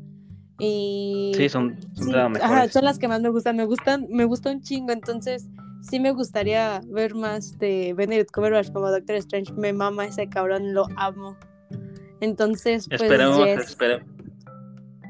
y 0.59 1.33
sí 1.35 1.49
son 1.49 1.77
son 1.95 2.85
las 2.85 2.99
que 2.99 3.07
más 3.07 3.21
me 3.21 3.29
gustan, 3.29 3.55
me 3.55 3.65
gustan, 3.65 4.07
me 4.09 4.25
gusta 4.25 4.51
un 4.51 4.61
chingo, 4.61 4.91
entonces 4.91 5.47
sí 5.83 5.99
me 5.99 6.11
gustaría 6.11 6.81
ver 6.87 7.13
más 7.13 7.57
de 7.59 7.93
Benedict 7.95 8.31
Cumberbatch 8.31 8.71
como 8.71 8.89
Doctor 8.89 9.17
Strange. 9.17 9.53
Me 9.53 9.73
mama 9.73 10.05
ese 10.05 10.27
cabrón, 10.29 10.73
lo 10.73 10.87
amo. 10.95 11.37
Entonces, 12.21 12.87
pues. 12.87 13.01
Esperemos. 13.01 13.37
Será 13.37 14.05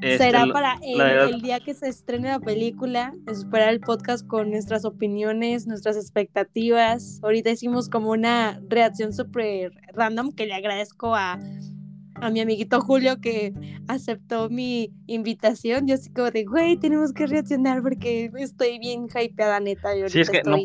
este, 0.00 0.32
para 0.52 0.78
el, 0.82 1.40
día 1.40 1.60
que 1.60 1.74
se 1.74 1.88
estrene 1.88 2.28
la 2.28 2.40
película, 2.40 3.12
esperar 3.26 3.70
el 3.70 3.80
podcast 3.80 4.26
con 4.26 4.50
nuestras 4.50 4.84
opiniones, 4.84 5.66
nuestras 5.66 5.96
expectativas. 5.96 7.20
Ahorita 7.22 7.50
hicimos 7.50 7.88
como 7.88 8.10
una 8.10 8.60
reacción 8.68 9.12
súper 9.12 9.72
random 9.92 10.32
que 10.32 10.46
le 10.46 10.54
agradezco 10.54 11.14
a, 11.14 11.38
a 12.16 12.30
mi 12.30 12.40
amiguito 12.40 12.80
Julio 12.80 13.20
que 13.20 13.54
aceptó 13.88 14.50
mi 14.50 14.92
invitación. 15.06 15.86
Yo 15.86 15.94
así 15.94 16.12
como 16.12 16.30
de, 16.30 16.44
güey, 16.44 16.76
tenemos 16.76 17.12
que 17.12 17.26
reaccionar 17.26 17.82
porque 17.82 18.30
estoy 18.36 18.78
bien 18.78 19.06
hypeada, 19.14 19.60
neta. 19.60 19.90
sí, 20.08 20.20
es 20.20 20.30
que 20.30 20.42
no, 20.42 20.58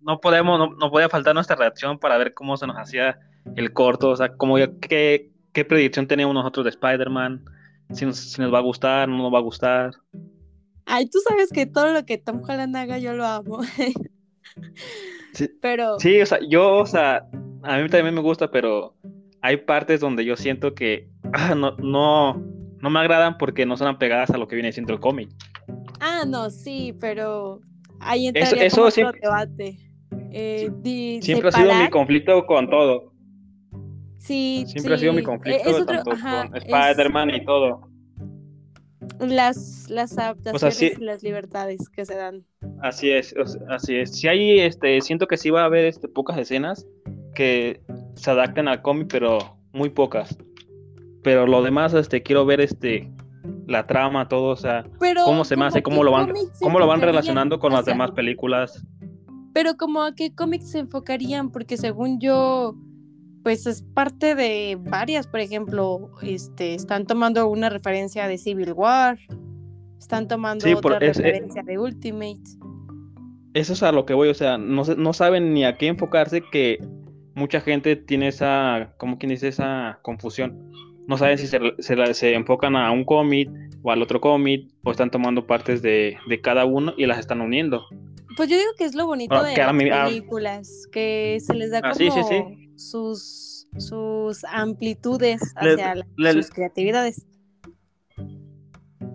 no, 0.00 0.20
podemos, 0.20 0.58
no, 0.58 0.70
no, 0.74 0.90
podía 0.90 1.08
faltar 1.08 1.34
nuestra 1.34 1.56
reacción 1.56 1.98
para 1.98 2.16
ver 2.18 2.34
cómo 2.34 2.56
se 2.56 2.66
nos 2.66 2.76
hacía 2.76 3.18
el 3.56 3.72
corto, 3.72 4.10
o 4.10 4.16
sea, 4.16 4.36
como 4.36 4.56
qué, 4.56 5.30
qué 5.52 5.64
predicción 5.64 6.06
teníamos 6.06 6.34
nosotros 6.34 6.64
de 6.64 6.70
Spider-Man 6.70 7.44
si 7.92 8.06
nos, 8.06 8.38
va 8.52 8.58
a 8.58 8.62
gustar, 8.62 9.08
no 9.08 9.18
nos 9.18 9.32
va 9.32 9.38
a 9.38 9.42
gustar. 9.42 9.90
Ay, 10.86 11.08
tú 11.08 11.18
sabes 11.26 11.50
que 11.50 11.66
todo 11.66 11.92
lo 11.92 12.04
que 12.04 12.18
Tom 12.18 12.42
Holland 12.42 12.76
haga 12.76 12.98
yo 12.98 13.14
lo 13.14 13.26
amo. 13.26 13.60
sí, 15.32 15.48
pero... 15.60 15.98
Sí, 15.98 16.20
o 16.20 16.26
sea, 16.26 16.38
yo, 16.48 16.78
o 16.78 16.86
sea, 16.86 17.28
a 17.62 17.78
mí 17.78 17.88
también 17.88 18.14
me 18.14 18.20
gusta, 18.20 18.50
pero 18.50 18.94
hay 19.42 19.58
partes 19.58 20.00
donde 20.00 20.24
yo 20.24 20.36
siento 20.36 20.74
que 20.74 21.08
ah, 21.32 21.54
no, 21.54 21.76
no, 21.76 22.34
no 22.80 22.90
me 22.90 23.00
agradan 23.00 23.38
porque 23.38 23.66
no 23.66 23.76
son 23.76 23.88
apegadas 23.88 24.30
a 24.30 24.38
lo 24.38 24.48
que 24.48 24.56
viene 24.56 24.72
siendo 24.72 24.92
el 24.92 25.00
cómic. 25.00 25.30
Ah, 26.00 26.24
no, 26.26 26.50
sí, 26.50 26.94
pero 27.00 27.60
ahí 28.00 28.26
entraría 28.26 28.64
eso, 28.64 28.88
eso 28.88 29.08
otro 29.08 29.20
debate. 29.20 29.78
Eh, 30.32 30.70
siempre 31.22 31.48
ha 31.48 31.52
sido 31.52 31.74
mi 31.74 31.90
conflicto 31.90 32.46
con 32.46 32.68
todo. 32.70 33.09
Sí, 34.20 34.64
Siempre 34.66 34.94
ha 34.94 34.98
sido 34.98 35.14
mi 35.14 35.22
conflicto 35.22 35.84
tanto 35.86 36.10
con 36.10 36.56
Spider-Man 36.56 37.30
y 37.30 37.44
todo. 37.44 37.88
Las, 39.18 39.88
las 39.88 40.16
adaptaciones 40.18 40.98
y 40.98 41.04
las 41.04 41.22
libertades 41.22 41.88
que 41.88 42.04
se 42.04 42.14
dan. 42.14 42.44
Así 42.82 43.10
es, 43.10 43.34
así 43.68 43.96
es. 43.96 44.14
Si 44.18 44.28
hay, 44.28 44.60
este, 44.60 45.00
siento 45.00 45.26
que 45.26 45.38
sí 45.38 45.48
va 45.48 45.62
a 45.62 45.64
haber 45.64 45.86
este, 45.86 46.06
pocas 46.06 46.36
escenas 46.36 46.86
que 47.34 47.80
se 48.14 48.30
adapten 48.30 48.68
al 48.68 48.82
cómic, 48.82 49.08
pero 49.10 49.56
muy 49.72 49.88
pocas. 49.88 50.36
Pero 51.22 51.46
lo 51.46 51.62
demás, 51.62 51.94
este, 51.94 52.22
quiero 52.22 52.44
ver 52.44 52.60
este 52.60 53.10
la 53.66 53.86
trama, 53.86 54.28
todo, 54.28 54.48
o 54.48 54.56
sea, 54.56 54.84
cómo 55.24 55.44
se 55.44 55.56
me 55.56 55.64
hace, 55.64 55.82
cómo 55.82 56.04
lo 56.04 56.10
van, 56.10 56.32
cómo 56.60 56.78
lo 56.78 56.86
van 56.86 57.00
relacionando 57.00 57.58
con 57.58 57.72
las 57.72 57.86
demás 57.86 58.10
películas. 58.10 58.84
Pero 59.54 59.76
como 59.76 60.02
a 60.02 60.14
qué 60.14 60.34
cómics 60.34 60.70
se 60.70 60.80
enfocarían, 60.80 61.50
porque 61.50 61.76
según 61.76 62.20
yo, 62.20 62.74
pues 63.42 63.66
es 63.66 63.82
parte 63.82 64.34
de 64.34 64.76
varias, 64.78 65.26
por 65.26 65.40
ejemplo, 65.40 66.10
este, 66.22 66.74
están 66.74 67.06
tomando 67.06 67.48
una 67.48 67.68
referencia 67.68 68.28
de 68.28 68.38
Civil 68.38 68.72
War, 68.72 69.18
están 69.98 70.28
tomando 70.28 70.66
otra 70.76 70.96
eh, 70.96 71.12
referencia 71.12 71.62
de 71.62 71.78
Ultimate. 71.78 72.42
Eso 73.54 73.72
es 73.72 73.82
a 73.82 73.92
lo 73.92 74.06
que 74.06 74.14
voy, 74.14 74.28
o 74.28 74.34
sea, 74.34 74.58
no, 74.58 74.84
no 74.84 75.12
saben 75.12 75.54
ni 75.54 75.64
a 75.64 75.76
qué 75.76 75.88
enfocarse 75.88 76.42
que 76.52 76.78
mucha 77.34 77.60
gente 77.60 77.96
tiene 77.96 78.28
esa, 78.28 78.94
¿cómo 78.98 79.18
quien 79.18 79.30
dice? 79.30 79.48
Esa 79.48 79.98
confusión. 80.02 80.70
No 81.06 81.16
saben 81.16 81.38
si 81.38 81.46
se, 81.48 81.58
se, 82.12 82.34
enfocan 82.34 82.76
a 82.76 82.90
un 82.92 83.04
cómic 83.04 83.50
o 83.82 83.90
al 83.90 84.02
otro 84.02 84.20
cómic 84.20 84.68
o 84.84 84.92
están 84.92 85.10
tomando 85.10 85.46
partes 85.46 85.82
de, 85.82 86.16
de, 86.28 86.40
cada 86.40 86.66
uno 86.66 86.94
y 86.96 87.06
las 87.06 87.18
están 87.18 87.40
uniendo. 87.40 87.84
Pues 88.36 88.48
yo 88.48 88.56
digo 88.56 88.70
que 88.78 88.84
es 88.84 88.94
lo 88.94 89.06
bonito 89.06 89.42
de 89.42 89.56
las 89.56 89.72
películas, 89.74 90.86
que 90.92 91.38
se 91.40 91.54
les 91.54 91.72
da 91.72 91.80
ah, 91.82 91.92
como 91.92 92.59
sus, 92.80 93.66
sus 93.76 94.44
amplitudes 94.44 95.40
hacia 95.56 95.94
sus 96.32 96.50
creatividades. 96.50 97.26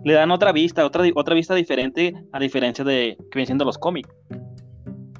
Le 0.04 0.12
dan 0.12 0.30
otra 0.30 0.52
vista, 0.52 0.86
otra, 0.86 1.04
otra 1.14 1.34
vista 1.34 1.54
diferente 1.54 2.14
a 2.32 2.38
diferencia 2.38 2.84
de 2.84 3.16
que 3.18 3.28
vienen 3.34 3.46
siendo 3.46 3.64
los 3.64 3.76
cómics. 3.76 4.08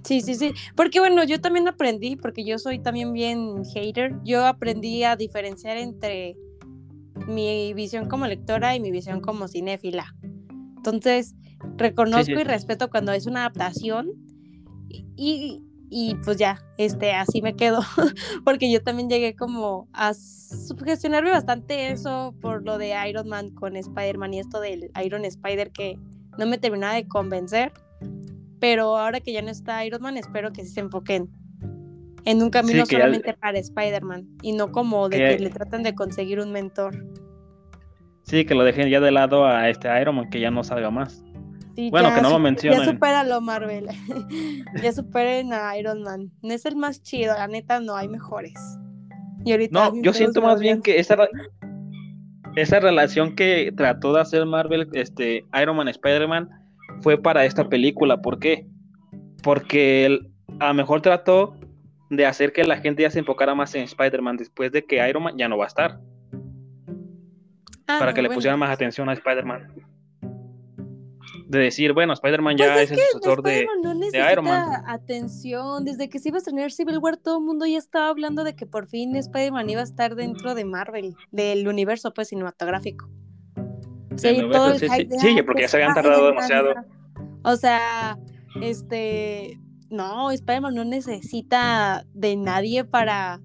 Sí, 0.04 0.20
sí, 0.20 0.37
sí. 0.37 0.52
Porque 0.76 1.00
bueno, 1.00 1.24
yo 1.24 1.40
también 1.40 1.66
aprendí, 1.66 2.14
porque 2.14 2.44
yo 2.44 2.59
soy 2.59 2.78
también 2.78 3.12
bien 3.12 3.64
hater, 3.64 4.14
yo 4.24 4.46
aprendí 4.46 5.02
a 5.02 5.16
diferenciar 5.16 5.76
entre 5.76 6.37
mi 7.26 7.74
visión 7.74 8.09
como 8.09 8.26
lectora 8.26 8.76
y 8.76 8.80
mi 8.80 8.92
visión 8.92 9.20
como 9.20 9.48
cinéfila. 9.48 10.14
Entonces, 10.76 11.35
reconozco 11.76 12.38
y 12.38 12.44
respeto 12.44 12.88
cuando 12.88 13.11
es 13.12 13.26
una 13.26 13.40
adaptación 13.40 14.12
y, 14.88 15.04
y 15.16 15.62
pues 16.25 16.37
ya, 16.37 16.59
este, 16.79 17.12
así 17.12 17.42
me 17.42 17.55
quedo, 17.55 17.81
porque 18.44 18.70
yo 18.70 18.83
también 18.83 19.09
llegué 19.09 19.37
como 19.37 19.88
a 19.92 20.14
sugestionarme 20.14 21.31
bastante 21.31 21.90
eso 21.90 22.35
por 22.40 22.64
lo 22.64 22.79
de 22.79 22.94
Iron 23.09 23.29
Man 23.29 23.51
con 23.51 23.77
Spider-Man 23.77 24.35
y 24.35 24.40
esto 24.40 24.61
del 24.61 24.90
Iron 25.05 25.25
Spider 25.25 25.70
que 25.70 25.99
no 26.38 26.46
me 26.46 26.59
terminaba 26.59 26.94
de 26.94 27.07
convencer, 27.07 27.72
pero 28.61 28.96
ahora 28.96 29.20
que 29.20 29.33
ya 29.33 29.42
no 29.42 29.51
está 29.51 29.85
Iron 29.85 30.03
Man, 30.03 30.16
espero 30.16 30.53
que 30.53 30.64
se 30.64 30.81
enfoquen 30.81 31.31
en 32.25 32.42
un 32.42 32.51
camino 32.51 32.85
solamente 32.85 33.35
para 33.35 33.59
Spider-Man 33.59 34.27
y 34.42 34.53
no 34.53 34.72
como 34.72 35.09
de 35.09 35.18
que... 35.18 35.38
le 35.38 35.51
tratan 35.51 35.83
de 35.83 35.94
conseguir 35.94 36.40
un 36.40 36.51
mentor. 36.53 37.07
Sí, 38.25 38.44
que 38.44 38.57
lo 38.57 38.64
dejen 38.64 38.88
ya 38.88 38.99
de 38.99 39.12
lado 39.12 39.46
a 39.46 39.68
este 39.68 39.88
Iron 40.01 40.16
Man, 40.16 40.31
que 40.31 40.40
ya 40.40 40.51
no 40.51 40.64
salga 40.64 40.90
más 40.90 41.25
bueno, 41.90 42.14
que 42.14 42.22
no 42.22 42.30
lo 42.30 42.38
mencionen. 42.38 42.80
Ya 42.80 42.86
supéralo, 42.86 43.40
Marvel. 43.40 43.88
ya 44.82 44.92
superen 44.92 45.52
a 45.52 45.76
Iron 45.76 46.02
Man. 46.02 46.30
No 46.42 46.54
es 46.54 46.64
el 46.64 46.76
más 46.76 47.02
chido, 47.02 47.34
la 47.34 47.48
neta, 47.48 47.80
no 47.80 47.96
hay 47.96 48.08
mejores. 48.08 48.54
Y 49.44 49.52
ahorita 49.52 49.90
no, 49.90 50.02
yo 50.02 50.12
siento 50.12 50.42
más 50.42 50.58
bien 50.58 50.82
que 50.82 50.98
esa, 50.98 51.16
esa 52.56 52.80
relación 52.80 53.36
que 53.36 53.72
trató 53.76 54.12
de 54.12 54.20
hacer 54.20 54.44
Marvel, 54.46 54.88
este, 54.92 55.44
Iron 55.60 55.76
Man, 55.76 55.88
Spider-Man, 55.88 56.48
fue 57.02 57.20
para 57.20 57.44
esta 57.44 57.68
película. 57.68 58.20
¿Por 58.20 58.38
qué? 58.38 58.66
Porque 59.42 60.18
a 60.58 60.68
lo 60.68 60.74
mejor 60.74 61.02
trató 61.02 61.54
de 62.10 62.26
hacer 62.26 62.52
que 62.52 62.64
la 62.64 62.78
gente 62.78 63.02
ya 63.02 63.10
se 63.10 63.18
enfocara 63.18 63.54
más 63.54 63.74
en 63.74 63.82
Spider-Man 63.82 64.36
después 64.36 64.72
de 64.72 64.84
que 64.84 65.06
Iron 65.08 65.24
Man 65.24 65.36
ya 65.36 65.48
no 65.48 65.58
va 65.58 65.64
a 65.64 65.68
estar. 65.68 66.00
Ah, 67.88 67.98
para 68.00 68.14
que 68.14 68.22
le 68.22 68.30
pusieran 68.30 68.58
más 68.58 68.70
atención 68.70 69.08
a 69.08 69.12
Spider-Man. 69.12 69.68
De 71.48 71.61
decir, 71.61 71.92
bueno, 71.92 72.12
Spider-Man 72.12 72.56
ya 72.56 72.72
Pues 72.74 72.90
es, 72.90 72.90
es 72.90 72.90
el 72.92 72.96
que 72.98 73.12
sucesor 73.12 73.42
de, 73.42 73.50
Spider-Man 73.61 73.82
no 73.82 73.88
de 73.90 73.94
necesita 74.00 74.32
Iron 74.32 74.44
Man. 74.46 74.82
atención. 74.87 75.85
Desde 75.85 76.09
que 76.09 76.18
se 76.18 76.28
iba 76.30 76.37
a 76.37 76.38
estrenar 76.38 76.72
Civil 76.72 76.98
War, 76.98 77.16
todo 77.16 77.38
el 77.38 77.44
mundo 77.44 77.66
ya 77.66 77.78
estaba 77.78 78.09
hablando 78.09 78.42
de 78.42 78.56
que 78.56 78.66
por 78.66 78.88
fin 78.88 79.14
Spider-Man 79.14 79.70
iba 79.70 79.80
a 79.80 79.85
estar 79.85 80.16
dentro 80.16 80.54
de 80.56 80.64
Marvel, 80.64 81.14
del 81.30 81.68
universo 81.68 82.12
pues 82.12 82.28
cinematográfico. 82.28 83.09
Y 84.22 84.50
todo 84.50 84.72
el 84.72 84.78
sí, 84.80 84.88
hype 84.88 85.04
de, 85.04 85.18
sí, 85.18 85.37
"Ah, 85.38 85.42
porque 85.44 85.62
ya 85.62 85.64
pues 85.64 85.70
se 85.70 85.76
habían 85.76 85.94
tardado 85.94 86.30
Spider-Man, 86.30 86.48
demasiado". 86.48 86.74
ya". 86.74 86.85
O 87.44 87.56
sea, 87.56 88.18
este, 88.62 89.61
no, 89.90 90.30
Spider-Man 90.32 90.74
no 90.74 90.85
necesita 90.85 92.04
de 92.12 92.35
nadie 92.37 92.85
para, 92.85 93.40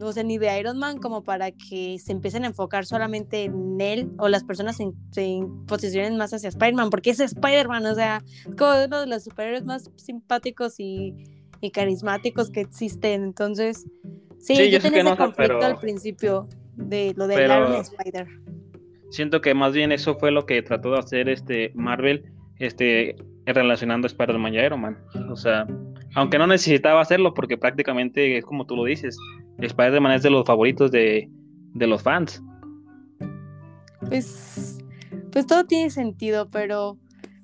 o 0.00 0.12
sea, 0.12 0.22
ni 0.22 0.38
de 0.38 0.58
Iron 0.60 0.78
Man 0.78 0.98
como 0.98 1.22
para 1.24 1.50
que 1.50 1.98
se 1.98 2.12
empiecen 2.12 2.44
a 2.44 2.48
enfocar 2.48 2.86
solamente 2.86 3.44
en 3.44 3.80
él 3.80 4.10
o 4.18 4.28
las 4.28 4.44
personas 4.44 4.76
se, 4.76 4.90
se 5.10 5.40
posicionen 5.66 6.16
más 6.16 6.32
hacia 6.32 6.48
Spider-Man, 6.48 6.90
porque 6.90 7.10
es 7.10 7.20
Spider-Man, 7.20 7.84
o 7.86 7.94
sea, 7.94 8.22
es 8.48 8.54
como 8.56 8.84
uno 8.84 9.00
de 9.00 9.06
los 9.06 9.24
superhéroes 9.24 9.64
más 9.64 9.90
simpáticos 9.96 10.78
y, 10.78 11.14
y 11.60 11.70
carismáticos 11.70 12.50
que 12.50 12.60
existen. 12.60 13.24
Entonces, 13.24 13.86
sí, 14.38 14.54
Sí, 14.56 14.70
yo, 14.70 14.78
yo 14.78 14.80
tenía 14.80 14.90
que 14.92 15.00
ese 15.00 15.02
no, 15.10 15.16
conflicto 15.16 15.58
pero- 15.58 15.64
al 15.64 15.78
principio 15.78 16.48
de 16.76 17.12
lo 17.16 17.26
de 17.26 17.34
pero- 17.34 17.54
Iron 17.68 17.80
Spider. 17.80 18.26
Siento 19.10 19.40
que 19.40 19.54
más 19.54 19.72
bien 19.72 19.90
eso 19.90 20.16
fue 20.18 20.30
lo 20.30 20.44
que 20.46 20.60
trató 20.62 20.92
de 20.92 20.98
hacer 20.98 21.28
este 21.30 21.72
Marvel, 21.74 22.24
este, 22.58 23.16
relacionando 23.46 24.04
a 24.06 24.08
Spider-Man 24.08 24.54
y 24.54 24.58
Iron 24.58 24.80
Man. 24.82 24.98
O 25.30 25.36
sea, 25.36 25.66
aunque 26.14 26.38
no 26.38 26.46
necesitaba 26.46 27.00
hacerlo, 27.00 27.32
porque 27.34 27.56
prácticamente 27.56 28.36
es 28.36 28.44
como 28.44 28.66
tú 28.66 28.76
lo 28.76 28.84
dices, 28.84 29.16
Spider-Man 29.58 30.12
es 30.12 30.22
de 30.22 30.30
los 30.30 30.44
favoritos 30.44 30.90
de, 30.90 31.28
de 31.74 31.86
los 31.86 32.02
fans. 32.02 32.42
Pues, 34.08 34.78
pues 35.32 35.46
todo 35.46 35.64
tiene 35.66 35.90
sentido, 35.90 36.48
pero 36.50 36.98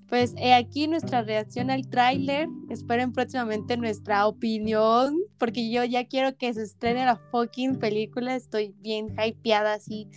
pues 0.08 0.34
aquí 0.56 0.86
nuestra 0.86 1.22
reacción 1.22 1.70
al 1.70 1.88
tráiler. 1.88 2.48
Esperen 2.70 3.12
próximamente 3.12 3.76
nuestra 3.76 4.26
opinión, 4.26 5.16
porque 5.38 5.70
yo 5.70 5.82
ya 5.84 6.06
quiero 6.06 6.36
que 6.36 6.54
se 6.54 6.62
estrene 6.62 7.04
la 7.04 7.16
fucking 7.16 7.78
película. 7.78 8.36
Estoy 8.36 8.74
bien 8.80 9.08
hypeada 9.18 9.74
así. 9.74 10.08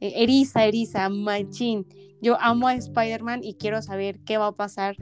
eh, 0.00 0.14
Eriza, 0.16 0.64
eriza, 0.64 1.08
machín. 1.08 1.86
Yo 2.20 2.36
amo 2.40 2.66
a 2.66 2.74
Spider-Man 2.74 3.44
y 3.44 3.54
quiero 3.54 3.80
saber 3.80 4.18
qué 4.24 4.38
va 4.38 4.48
a 4.48 4.52
pasar. 4.56 4.96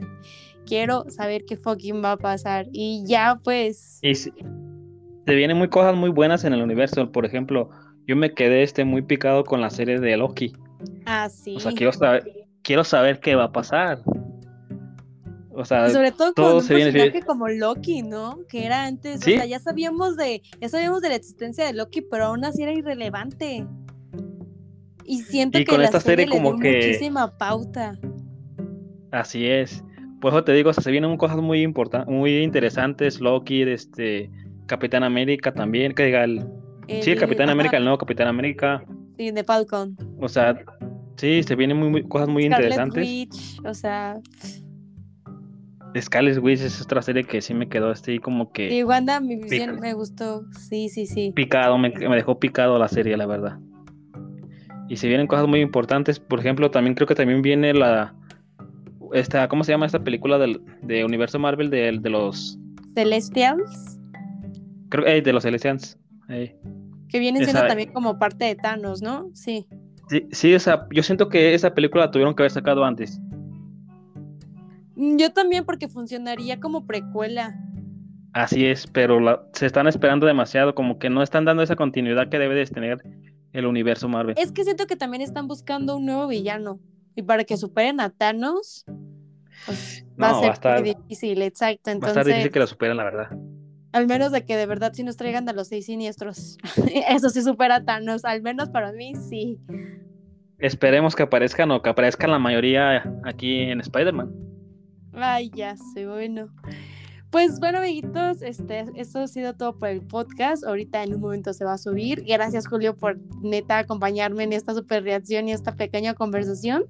Quiero 0.67 1.05
saber 1.09 1.45
qué 1.45 1.57
fucking 1.57 2.03
va 2.03 2.11
a 2.11 2.17
pasar. 2.17 2.67
Y 2.71 3.03
ya 3.07 3.39
pues... 3.43 3.99
Sí, 4.03 4.31
se 5.27 5.35
vienen 5.35 5.57
muy 5.57 5.67
cosas 5.67 5.95
muy 5.95 6.09
buenas 6.09 6.43
en 6.45 6.53
el 6.53 6.61
universo. 6.61 7.11
Por 7.11 7.25
ejemplo, 7.25 7.69
yo 8.07 8.15
me 8.15 8.33
quedé 8.33 8.63
este 8.63 8.85
muy 8.85 9.01
picado 9.01 9.43
con 9.43 9.61
la 9.61 9.69
serie 9.69 9.99
de 9.99 10.17
Loki. 10.17 10.53
Así. 11.05 11.55
O 11.55 11.59
sea, 11.59 11.71
quiero 11.73 11.91
saber, 11.91 12.23
quiero 12.63 12.83
saber 12.83 13.19
qué 13.19 13.35
va 13.35 13.45
a 13.45 13.51
pasar. 13.51 14.01
O 15.51 15.65
sea, 15.65 15.89
Sobre 15.89 16.11
todo 16.11 16.33
todo 16.33 16.45
con 16.47 16.55
un 16.57 16.61
se 16.63 16.75
viene- 16.75 16.91
personaje 16.91 17.25
como 17.25 17.47
Loki, 17.49 18.03
¿no? 18.03 18.39
Que 18.47 18.65
era 18.65 18.85
antes, 18.85 19.21
Sí. 19.21 19.33
o 19.33 19.37
sea, 19.37 19.45
ya 19.47 19.59
sabíamos 19.59 20.15
de, 20.15 20.41
ya 20.61 20.69
sabíamos 20.69 21.01
de 21.01 21.09
la 21.09 21.15
existencia 21.15 21.65
de 21.65 21.73
Loki, 21.73 22.01
pero 22.01 22.25
aún 22.25 22.45
así 22.45 22.61
era 22.63 22.71
irrelevante. 22.73 23.65
Y 25.03 25.21
siento 25.23 25.57
Y 25.57 25.63
que 25.65 25.71
con 25.71 25.79
la 25.79 25.85
esta 25.85 25.99
serie, 25.99 26.25
serie 26.25 26.25
le 26.27 26.31
como 26.43 26.53
dio 26.53 26.61
que- 26.61 26.75
muchísima 26.77 27.37
pauta. 27.37 27.97
Así 29.11 29.47
es. 29.47 29.83
Por 30.21 30.31
eso 30.33 30.43
te 30.43 30.51
digo, 30.53 30.69
o 30.69 30.73
sea, 30.73 30.83
se 30.83 30.91
vienen 30.91 31.17
cosas 31.17 31.37
muy 31.37 31.61
importantes, 31.61 32.07
muy 32.13 32.37
interesantes. 32.39 33.19
Loki, 33.19 33.63
este, 33.63 34.29
Capitán 34.67 35.03
América 35.03 35.53
también, 35.53 35.93
que 35.93 36.05
diga 36.05 36.23
el, 36.23 36.45
sí, 36.87 37.11
el 37.11 37.19
Capitán 37.19 37.49
América, 37.49 37.77
el 37.77 37.83
nuevo 37.83 37.97
Capitán 37.97 38.27
América. 38.27 38.83
Sí, 39.17 39.31
de 39.31 39.43
Falcon. 39.43 39.97
O 40.19 40.27
sea, 40.29 40.57
sí, 41.15 41.41
se 41.43 41.55
vienen 41.55 41.77
muy, 41.77 41.89
muy- 41.89 42.03
cosas 42.03 42.27
muy 42.29 42.43
Scarlet 42.45 42.65
interesantes. 42.65 43.07
Witch, 43.07 43.59
o 43.65 43.73
sea, 43.73 44.19
Scarlet 45.99 46.37
Witch 46.39 46.61
es 46.61 46.81
otra 46.81 47.01
serie 47.01 47.23
que 47.23 47.41
sí 47.41 47.53
me 47.53 47.67
quedó 47.67 47.89
así 47.89 48.19
como 48.19 48.51
que 48.51 48.71
y 48.71 48.83
Wanda, 48.83 49.19
mi 49.19 49.35
visión 49.37 49.79
me 49.79 49.93
gustó. 49.93 50.43
Sí, 50.51 50.89
sí, 50.89 51.05
sí. 51.07 51.31
picado, 51.35 51.77
me, 51.77 51.89
me 51.89 52.15
dejó 52.15 52.39
picado 52.39 52.77
la 52.77 52.87
serie, 52.87 53.17
la 53.17 53.25
verdad. 53.25 53.57
Y 54.89 54.97
se 54.97 55.07
vienen 55.07 55.27
cosas 55.27 55.47
muy 55.47 55.59
importantes. 55.61 56.19
Por 56.19 56.39
ejemplo, 56.39 56.69
también 56.71 56.93
creo 56.93 57.07
que 57.07 57.15
también 57.15 57.41
viene 57.41 57.73
la 57.73 58.13
esta, 59.13 59.47
¿cómo 59.47 59.63
se 59.63 59.71
llama 59.71 59.85
esta 59.85 60.03
película 60.03 60.37
del 60.37 60.61
de 60.81 61.03
Universo 61.03 61.39
Marvel 61.39 61.69
de, 61.69 61.97
de 61.99 62.09
los 62.09 62.59
Celestials, 62.93 63.96
creo 64.89 65.05
eh, 65.05 65.21
de 65.21 65.33
los 65.33 65.43
Celestians? 65.43 65.97
Que 66.27 67.19
vienen 67.19 67.43
siendo 67.43 67.59
Esa- 67.59 67.67
también 67.67 67.91
como 67.93 68.19
parte 68.19 68.45
de 68.45 68.55
Thanos, 68.55 69.01
¿no? 69.01 69.29
Sí. 69.33 69.67
Sí, 70.09 70.27
sí, 70.31 70.53
o 70.55 70.59
sea, 70.59 70.87
yo 70.91 71.03
siento 71.03 71.29
que 71.29 71.53
esa 71.53 71.73
película 71.73 72.05
la 72.05 72.11
tuvieron 72.11 72.33
que 72.35 72.43
haber 72.43 72.51
sacado 72.51 72.83
antes. 72.85 73.19
Mm, 74.95 75.17
Yo 75.17 75.31
también 75.33 75.65
porque 75.65 75.87
funcionaría 75.87 76.59
como 76.59 76.85
precuela. 76.85 77.55
Así 78.33 78.65
es, 78.65 78.87
pero 78.87 79.19
la- 79.19 79.41
se 79.53 79.65
están 79.65 79.87
esperando 79.87 80.25
demasiado, 80.27 80.75
como 80.75 80.99
que 80.99 81.09
no 81.09 81.23
están 81.23 81.45
dando 81.45 81.63
esa 81.63 81.75
continuidad 81.75 82.29
que 82.29 82.39
debe 82.39 82.55
de 82.55 82.65
tener 82.65 83.01
el 83.53 83.65
universo 83.65 84.07
Marvel. 84.07 84.35
Es 84.37 84.51
que 84.51 84.63
siento 84.63 84.85
que 84.85 84.95
también 84.95 85.21
están 85.21 85.47
buscando 85.47 85.97
un 85.97 86.05
nuevo 86.05 86.27
villano. 86.27 86.79
Y 87.15 87.23
para 87.23 87.43
que 87.45 87.57
superen 87.57 87.99
a 87.99 88.09
Thanos, 88.11 88.85
pues, 89.65 90.05
va 90.21 90.29
a 90.29 90.33
va 90.33 90.39
ser 90.39 90.49
a 90.49 90.53
estar- 90.53 90.81
muy 90.81 90.93
difícil, 90.93 91.41
exacto. 91.41 91.81
Va 91.85 91.91
a 91.91 91.93
Entonces, 91.93 92.17
estar 92.17 92.25
difícil 92.27 92.51
que 92.51 92.59
lo 92.59 92.67
superen, 92.67 92.97
la 92.97 93.03
verdad. 93.05 93.29
Al 93.97 94.07
menos 94.07 94.31
de 94.31 94.45
que 94.45 94.55
de 94.55 94.65
verdad 94.65 94.93
sí 94.93 95.03
nos 95.03 95.17
traigan 95.17 95.47
a 95.49 95.53
los 95.53 95.67
seis 95.67 95.85
siniestros. 95.87 96.57
Eso 97.09 97.29
sí 97.29 97.41
supera 97.41 97.75
a 97.75 97.83
Thanos, 97.83 98.23
al 98.25 98.41
menos 98.41 98.69
para 98.69 98.91
mí 98.91 99.13
sí. 99.15 99.59
Esperemos 100.59 101.15
que 101.15 101.23
aparezcan 101.23 101.69
o 101.71 101.81
que 101.81 101.89
aparezcan 101.89 102.31
la 102.31 102.39
mayoría 102.39 103.03
aquí 103.23 103.61
en 103.61 103.81
Spider-Man. 103.81 104.33
Ay, 105.13 105.51
ya 105.53 105.75
sé, 105.93 106.07
bueno. 106.07 106.49
Pues 107.29 107.59
bueno, 107.59 107.79
amiguitos, 107.79 108.41
este, 108.41 108.85
esto 108.95 109.19
ha 109.19 109.27
sido 109.27 109.53
todo 109.53 109.77
por 109.77 109.89
el 109.89 110.01
podcast. 110.01 110.63
Ahorita 110.63 111.03
en 111.03 111.15
un 111.15 111.21
momento 111.21 111.53
se 111.53 111.65
va 111.65 111.73
a 111.73 111.77
subir. 111.77 112.23
Gracias, 112.23 112.67
Julio, 112.67 112.95
por 112.95 113.19
neta 113.41 113.79
acompañarme 113.79 114.43
en 114.43 114.53
esta 114.53 114.73
super 114.73 115.03
reacción 115.03 115.49
y 115.49 115.51
esta 115.51 115.75
pequeña 115.75 116.13
conversación. 116.13 116.85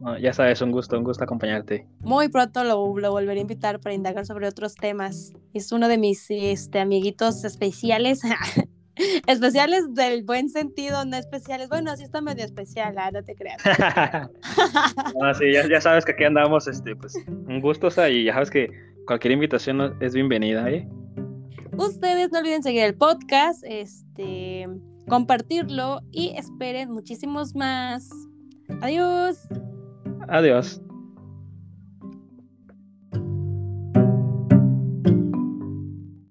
No, 0.00 0.18
ya 0.18 0.32
sabes, 0.32 0.62
un 0.62 0.72
gusto, 0.72 0.96
un 0.96 1.04
gusto 1.04 1.24
acompañarte. 1.24 1.86
Muy 2.00 2.28
pronto 2.28 2.64
lo, 2.64 2.96
lo 2.98 3.10
volveré 3.10 3.40
a 3.40 3.42
invitar 3.42 3.80
para 3.80 3.94
indagar 3.94 4.24
sobre 4.24 4.48
otros 4.48 4.74
temas. 4.74 5.32
Es 5.52 5.72
uno 5.72 5.88
de 5.88 5.98
mis 5.98 6.26
este, 6.30 6.80
amiguitos 6.80 7.44
especiales. 7.44 8.22
especiales 9.26 9.94
del 9.94 10.24
buen 10.24 10.48
sentido, 10.48 11.04
no 11.04 11.16
especiales. 11.16 11.68
Bueno, 11.68 11.94
sí 11.96 12.04
está 12.04 12.22
medio 12.22 12.44
especial, 12.44 12.94
ah, 12.98 13.10
no 13.12 13.22
te 13.22 13.34
creas. 13.34 13.62
No, 15.20 15.34
sí, 15.34 15.52
ya, 15.52 15.68
ya 15.68 15.80
sabes 15.80 16.04
que 16.04 16.12
aquí 16.12 16.24
andamos, 16.24 16.66
este, 16.66 16.96
pues, 16.96 17.14
un 17.26 17.60
gusto, 17.60 17.88
o 17.88 17.90
sea, 17.90 18.08
y 18.08 18.24
ya 18.24 18.32
sabes 18.32 18.50
que 18.50 18.70
cualquier 19.06 19.32
invitación 19.32 19.96
es 20.00 20.14
bienvenida, 20.14 20.70
¿eh? 20.70 20.88
Ustedes 21.76 22.30
no 22.32 22.38
olviden 22.38 22.62
seguir 22.62 22.84
el 22.84 22.94
podcast, 22.94 23.62
este, 23.66 24.66
compartirlo 25.08 26.00
y 26.10 26.34
esperen 26.36 26.90
muchísimos 26.90 27.54
más. 27.54 28.08
Adiós. 28.80 29.38
Adiós. 30.30 30.80